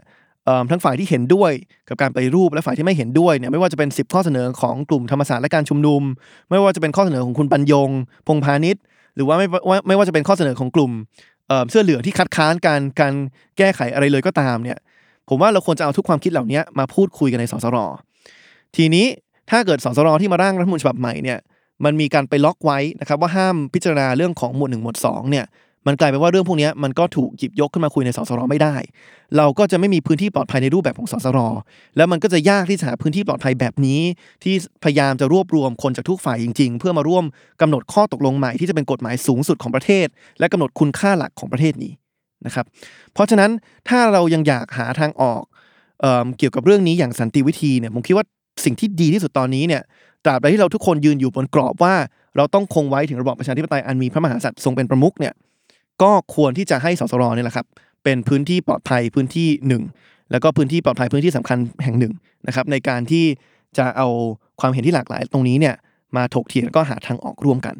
[0.70, 1.52] ทั้งฝ่ายที่เห็นด้วย
[1.88, 6.02] กับการไปรูปและฝ่ายที่ไม่เห็นด้วยเนี่ยไม่ว่าจะเป็น 10 ข้อเสนอของกลุ่มธรรมศาสตร์และการชุมนุม
[6.50, 7.90] ไม่ว่าจะเป็นข้อเสนอของคุณปัญยง
[8.26, 8.82] พงพาณิชย์
[9.16, 10.92] หรือว่าไม่ว่าไม่ว่าจะเป็นข้อเสนอของกลุ่ม
[11.50, 13.14] เอ่อเสื้อเหลืองที่คัดค้านการการ
[13.58, 14.78] แก้ไขอะไรเลยก็ตามเนี่ย
[15.28, 17.78] ผมว่าเราควรจะเอาทุกความคิดเหล่านี้มาพูดคุยกันในสสร
[18.76, 19.06] ทีนี้
[19.50, 21.38] ถ้าเกิดสสรที่มาร่างรัฐมนูญฉบับใหม่เนี่ย
[21.84, 25.44] มันมีการไปล็อกไว้นะครับว่าห้ามพิจารณาเรื่องของหมวดหนึ่งหมวดสองเนี่ย
[25.86, 28.74] มันกลายเป็นว่าเรื่องพวกนี้มันก็ถูกหยิบยกขึ้นมาคุยในสสรไม่ได้
[29.36, 31.38] เราก็จะไม่มีพื้นที่ปลอดภัยในรูปแบบของสสร
[31.96, 34.00] แล้วมันก็จะยากที่จะหาพื้นที่ปลอดภัยแบบนี้
[34.44, 34.54] ที่
[34.84, 37.24] พยายามจะรวบรวมคนจากทุกฝ่ายจริง ๆ เพื่อมาร่วม
[37.60, 40.06] กำหนดข้อตกลงใหม่ที่จะเป็นกฎหมายสูงสุดของประเทศ
[40.38, 41.92] และกำหนดคุณค่าหลักของประเทศนี้
[42.46, 42.64] นะครับ
[43.12, 43.50] เพราะฉะนั้น
[43.88, 45.42] ถ้าเรายังอยากหาทางออก
[46.00, 48.24] เออเกี่ยวกับเรื่องนี้อย่างสันติวิธีเนี่ยผมคิดว่า
[48.64, 49.82] สิ่งที่ดีที่สุดตอนนี้เนี่ย
[50.24, 51.94] ตราบใดที่เราทุกคนยืนอยู่บนกรอบว่า
[52.36, 55.32] เราต้องคงไว้ถึงระบอบประชาธิปไตยอันมีพระมหากษัตริย์ทรงเป็นประมุขเนี่ย
[56.02, 57.66] ก็ควรที่จะให้สสรเนี่ยแหละครับ
[58.04, 59.82] เป็นพื้นที่ปลอดภัยพื้นที่หนึ่ง
[60.30, 62.12] แล้วก็พื้นที่ปลอดภัยพื้นที่สำคัญแห่งหนึ่ง
[62.46, 63.24] นะครับในการที่
[63.78, 64.08] จะเอา
[64.60, 65.74] ความเห็นที่หลากหลายตรงนี้เนี่ย
[66.16, 67.74] มาถกเถียงแล้วก็หาทางออกร่วมกัน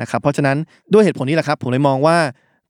[0.00, 0.56] นะครับเพราะฉะนั้น
[0.92, 2.18] ด้วยเหตุผลนี้แหละครับผมเลยมองว่า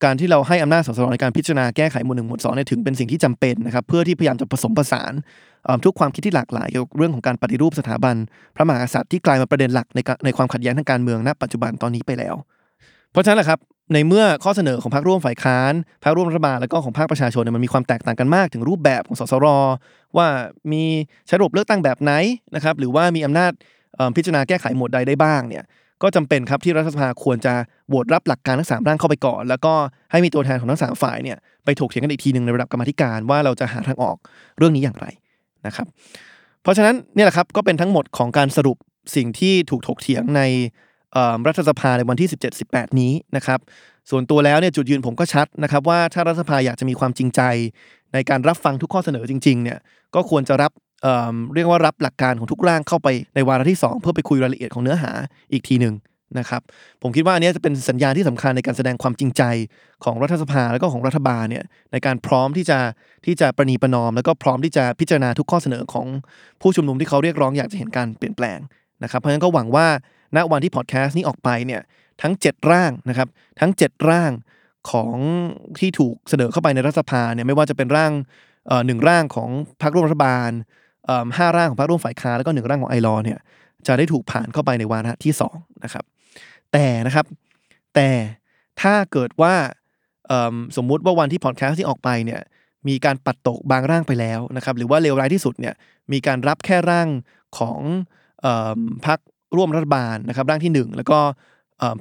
[0.05, 5.13] การที่เราให้อำนาจสสรในการพิจารณาแก้ไขหมวดหนึ่งหมวดสองเนี่ยถึงเป็นสิ่งที่จำเป็นนะครับเพื่อที่พยายามจะผสมผสาน
[5.85, 8.15] ทุกความคิดที่หลากหลายเกี่ยวกับเรื่องของการปฏิรูปสถาบัน
[8.57, 12.35] พระมหากษัตริย์ที่กลายมาประเด็นหลักในในความขัดแย้งทางการเมืองณปัจจุบันตอนนี้ไปแล้ว
[13.11, 13.59] เพราะฉะนั้นแหละครับ
[13.93, 15.73] ในเมื่อข้อเสนอของพรรคร่วมฝ่ายค้าน
[16.05, 19.47] พรรคร่วมรัฐบาลแล้วก็ของภาคประชาชนเนี่ยมันมีความแตกต่างกันมากถึงรูปแบบของสสร
[20.17, 20.27] ว่า
[20.73, 20.83] มี
[21.27, 22.13] ใช้ระบบเลือกตั้งแบบไหน
[22.55, 23.53] นะครับหรือว่ามีอำนาจ
[24.17, 25.65] พิจารณาแก้ไขหมวดใดได้บ้างเนี่ย
[26.03, 27.55] ก็จำเป็นครับที่รัฐสภาควรจะ
[27.89, 29.73] โหวตรับหลักการทั้งสามร่างเข้าไปก่อน แล้วก็
[30.11, 34.17] ให้มีตัวแทนของทั้งสามฝ่ายเนี่ยไปถกเถียงกันอีกทีหนึ่งในระดับกรรมธิการว่าเราจะหาทางออก
[34.59, 35.07] เรื่องนี้อย่างไร
[35.67, 35.87] นะครับ
[36.63, 38.77] เพราะฉะนั้นเนี่ยแหละครับก็เป็นทั้งหมดของการสรุป
[39.17, 40.43] สิ่งที่ถูกถกเถียงใน
[41.47, 42.29] รัฐสภาในวันที่
[42.65, 43.61] 17-18 นี้นะครับ
[44.11, 47.41] ส่วนตัวแล้วเนี่ยจุดยืนผมก็ชัดนะครับว่าถ้ารัฐสภาอยากจะมีความจริงใจ
[48.15, 49.79] ในการรับฟังทุกข้อเสนอจริงๆเนี่ย
[50.15, 55.11] ก็ควรจะรับเเรียกว่ารับหลักการของทุกร่างเข้าไปในวาระที่ 2 เพื่อไปคุยรายละเอียดของเนื้อหา
[55.53, 55.95] อีกทีหนึ่ง
[56.39, 56.63] นะครับ
[57.03, 59.43] ผมคิดว่าอันนี้จะเป็นสัญญาณที่สำคัญในการแสดงความจริงใจ
[60.05, 62.79] ของรัฐสภาแล้วก็ของรัฐบาลเนี่ยในการพร้อมที่จะ
[63.27, 66.07] ที่จะประนีประนอม แล้วก็พร้อมที่จะพิจารณาทุกข้อเสนอของ
[66.61, 68.59] ผู้ชุมนุมที่เขาเรียกร้องอยากจะเห็นการเปลี่ยนแปลง
[69.03, 69.87] นะครับเพราะฉะนั้นก็หวังว่า
[70.37, 71.83] ณวันที่พอดแคสต์นี้ออกไปเนี่ย
[72.23, 73.29] ทั้ง 7 ร่างนะครับ
[73.61, 74.31] ทั้ง 7 ร่าง
[74.91, 75.17] ของ
[75.79, 78.13] ที่ถูกเสนอเข้าไปในรัฐสภาเนี่ยไม่ว่าจะเป็นร่าง
[78.69, 79.51] เอ่อหนึ่งร่างของ
[79.83, 80.51] พรรคร่วมรัฐบาล
[81.07, 83.39] เอ่อห้าร่างของพรรคร่วมฝ่ายค้านแล้วก็หนึ่งร่างของไอรอเนี่ย
[83.87, 86.05] จะได้ถูกผ่านเข้าไปในวาระที่สองนะครับ
[86.73, 87.27] แต่นะครับ
[87.95, 88.09] แต่
[88.83, 89.55] ถ้าเกิดว่า
[90.77, 92.41] สมมุติว่าวันที่พอดแคสต์ที่ออกไปเนี่ย
[92.89, 95.75] มีการปัดตกบางร่างไปแล้วนะครับหรือว่าเลวร้ายที่สุดเนี่ย
[96.13, 97.09] มีการรับแค่ร่าง
[97.59, 97.81] ของ
[98.41, 99.13] เอิ่มพร
[99.57, 101.19] ร่วมรัฐบาลนะครับร่างที่ 1 แล้วก็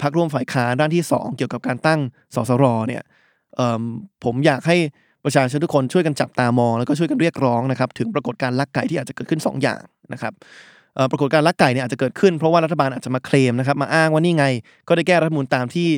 [0.01, 1.99] พรรคร่วมฝ่ายค้านร่างที่ 2 เกี่ยวกับการตั้ง
[2.35, 3.03] สสรเนี่ย
[4.23, 4.77] ผมอยากให้
[5.25, 9.81] ประชาชนทุกคนช่วยกันจับตามอง แล้วก็ช่วยกันเรียกร้องนะครับถึงปรากฏการลักไก่ที่อาจจะเกิดขึ้น 2 อย่าง
[10.13, 10.33] นะครับ
[11.11, 14.45] ปรากฏการลักไก่เนี่ยอาจจะเกิดขึ้นเพราะว่ารัฐบาลอาจจะมาเคลมนะครับมาอ้างว่านี่ไง
[14.87, 15.89] ก็ได้แก้รัฐมนูญตามที่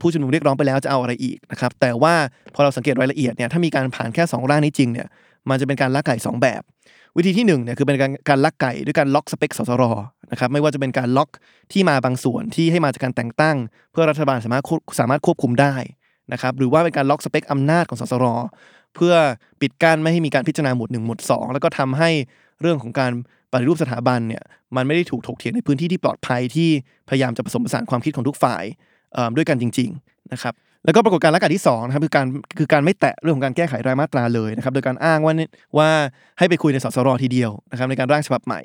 [0.00, 2.14] ผู้ชุมนุมเรียกร้องไปแล้วจะเอาอะไรอีกนะครับแต่ว่า
[2.54, 5.06] พอเราสังเกตรายละเอียดเนี่ยถ้ามีการผ่านแค่ 2 ร่างนี้จริงเนี่ย
[5.48, 6.62] มันจะเป็นการลักไก่ 2 แบบ
[7.16, 9.84] วิธีที่1เนี่ยคือเป็นการการลักไก่ด้วยการล็อกสเปคสสร
[10.30, 11.30] นะครับไม่ว่าจะเป็นการล็อก
[11.72, 13.56] ที่มาบางส่วนที่ให้มาจากการแต่งตั้ง
[13.92, 14.64] เพื่อรัฐบาลสามารถ
[15.00, 15.74] สามารถควบคุมได้
[16.32, 18.26] นะครับหรือว่าเป็นการล็อกสเปคอำนาจของสสร
[18.94, 19.14] เพื่อ
[19.60, 22.10] ปิดกั้นไม่ให้มีการพิจารณาหมวด1หมวด2 แล้วก็ทำให้
[22.60, 23.10] เรื่องของการ
[23.52, 24.42] ปฏิรูปสถาบันเนี่ย
[24.76, 26.68] มันไม่ได้ถูกถกเถียงในพื้นที่ที่ปลอดภัยที่
[27.08, 28.64] พยายามจะผสมผสานความคิดของทุกฝ่าย
[29.36, 30.54] ด้วยกันจริง ๆ นะครับ
[30.84, 32.26] แล้วก็ปรากฏการณ์ลักษณะที่2นะครับคือการ
[32.58, 35.88] คือการไม่แตะเรื่องของการแก้ไขรายมาตราเลยนะครับโดยการอ้างว่านี่ว่า
[36.38, 38.60] ให้ไปคุยในสสรทีเดียวนะครับในการร่างฉบับใหม่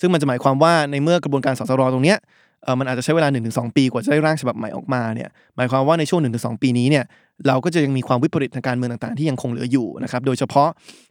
[0.00, 2.18] ซึ่งมันจะหมายความว่าในเมื่อกระบวนการสสรตรงเนี้ย
[2.64, 7.04] เออมันอาจจะใช้เวลา 1-2 ปีกว่าจะได้ร่างฉบับใหม่ออกมาเนี่ยหมายความว่าในช่วง 1-2 ปีนี้เนี่ย
[7.46, 10.68] เราก็จะยังมีความวิปริตทางการเมืองต่างๆ ที่ยังคงเหลืออยู่นะครับโดยเฉพาะ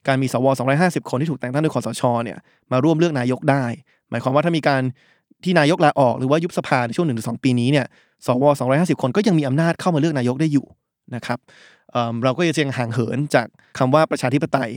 [0.07, 0.47] การมีสว
[0.79, 2.37] 250 คนที่ถูกแต่งตั้งโดยคอสชเนี่ย
[2.71, 3.63] มาร่วมเลือกนายกได้
[4.09, 4.81] หมายความว่าถ้ามีการ
[5.43, 7.85] ที่นายกลาออกหรือว่ายุบสภาในช่วง1-2ปีนี้เนี่ย
[8.25, 10.65] สว250คนก็ยังมีอำนาจเข้ามาเลือกนายกได้อยู่
[11.15, 11.39] นะครับ
[11.91, 14.71] เเราก็จะยังห่างเหินจากคำว่าประชาธิปไตย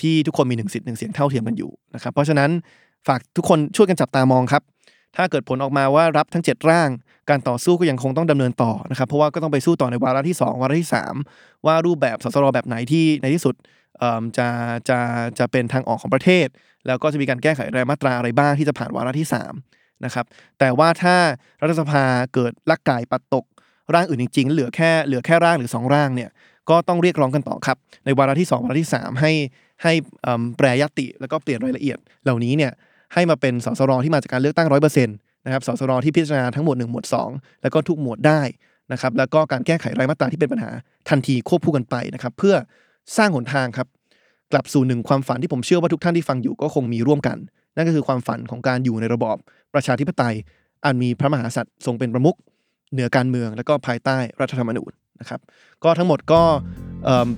[0.00, 2.50] ที่ทุกคนมีหนึ่งสิทธิ์หนึ่งเสียงเท่าเทียมกันอยู่นะครับ เพราะฉะนั้น
[3.06, 4.62] ฝากทุกคนช่วยกันจับตามองครับ
[5.16, 6.88] ถ้าเกิดผลออกมาว่ารับทั้ง 7 ร่าง
[7.30, 10.88] การต่อสู้ก็ยังคงต้องดำเนินต่อนะครับ เพราะว่าก็ต้องไปสู้ต่อในวาระที่ 2 วาระที่
[11.26, 13.54] 3 ว่ารูปแบบสสรแบบไหนที่ในที่สุด
[14.38, 14.48] จะ
[14.88, 14.98] จะ
[15.38, 16.46] จะเป็นทางออกของประเทศ
[16.86, 20.24] แล้วก็จะมีการแก้ไขรายมาตราอะไรบ้างที่จะผ่านวาระที่ 3 นะครับ
[20.58, 21.16] แต่ว่าถ้า
[21.62, 23.44] รัฐสภาเกิดลักไก่ปัดตก
[23.94, 26.30] ร่างอื่นจริงๆ เหลือแค่เหลือแค่ร่างหรือ 2 ร่างเนี่ย
[26.70, 29.32] ก็ต้องเรียกร้องกันต่อครับ ในวาระที่ 2 วาระที่ 3 ให้
[29.82, 29.92] ให้
[30.56, 32.72] แปรยติแล้วก็เปลี่ยนรายละเอียดเหล่านี้เนี่ย
[33.14, 38.40] ให้มาเป็นสสรที่มาจากการเลือกตั้งร้อยเปอร์เซ็นต์นะครับสสรที่พิจารณาทั้งหมวด1หมวด2 แล้วก็ทุกหมวดได้
[38.92, 40.70] นะครับแล้วก็การแก้ไขรายมาตราที่เป็นปัญหา
[41.08, 42.54] ทันทีควบคู่กันไปนะครับเพื่อ
[43.16, 43.88] สร้างหนทางครับ
[44.52, 47.36] กลับสู่หนึ่งความฝันที่ผมเชื่อว่าทุกท่านที่ฟังอยู่ก็คงมีร่วมกัน
[47.76, 49.36] นั่นก็คือความฝันของการอยู่ในระบอบ
[49.74, 50.34] ประชาธิปไตย
[50.84, 52.36] อันมีพระมหากษัตริย์ทรงเป็นประมุข
[52.92, 55.40] เหนือการเมืองและก็ภายใต้รัฐธรรมนูญนะครับ
[55.84, 56.42] ก็ทั้งหมดก็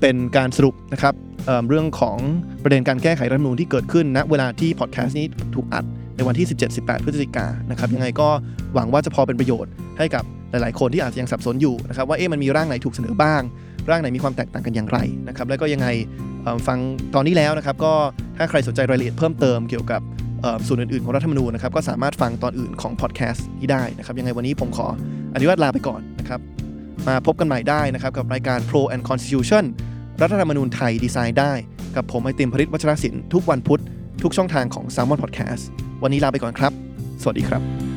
[0.01, 1.15] เป็นการสรุปนะครับ
[1.47, 2.19] เเรื่องของ
[2.63, 5.85] ประเด็นการแก้ไขรัฐธรรมนูญที่เกิดขึ้นณเวลาที่พอดแคสต์นี้ถูกอัด
[6.17, 8.29] ในวันที่ 17-18 พฤศจิกายนะครับยังไงก็
[8.75, 13.43] หวังว่าจะพอเป็นประโยชน์ให้กับหลาย ๆ คนที่อาจจะยังสับสนอยู่นะครับว่าเอ๊ะมันมีร่างไหนถูกเสนอบ้าง
[13.91, 15.89] ร่างไหนมีความแตกต่างกันอย่างไรนะครับแล้วก็ยังไง
[16.67, 16.79] ฟัง
[17.15, 17.93] ตอนนี้แล้วนะครับก็
[18.37, 20.01] ถ้าใครสนใจรายละเอียดเพิ่มเติมเกี่ยวกับ
[20.67, 24.87] ส่วนอื่นๆของรัฐธรรมนูญนะครับก็สามารถฟังตอนอื่นของพอดแคสต์นี้ได้นะครับยังไงวันนี้ผมขอ
[25.35, 26.41] อนุญาตลาไปก่อนนะครับ
[27.09, 29.65] มาพบกันใหม่ได้นะครับกับรายการ Pro and Constitution
[30.21, 31.53] รัฐธรรมนูญไทยดีไซน์ได้
[31.97, 33.81] กับผมไอติมพริตวัชรศิลป์ทุกวันพุธ
[34.23, 35.63] ทุกช่องทางของ s ซ l m o n Podcast
[36.03, 36.73] วันนี้ลาไปก่อนครับ
[37.23, 37.90] สวัสดีครับ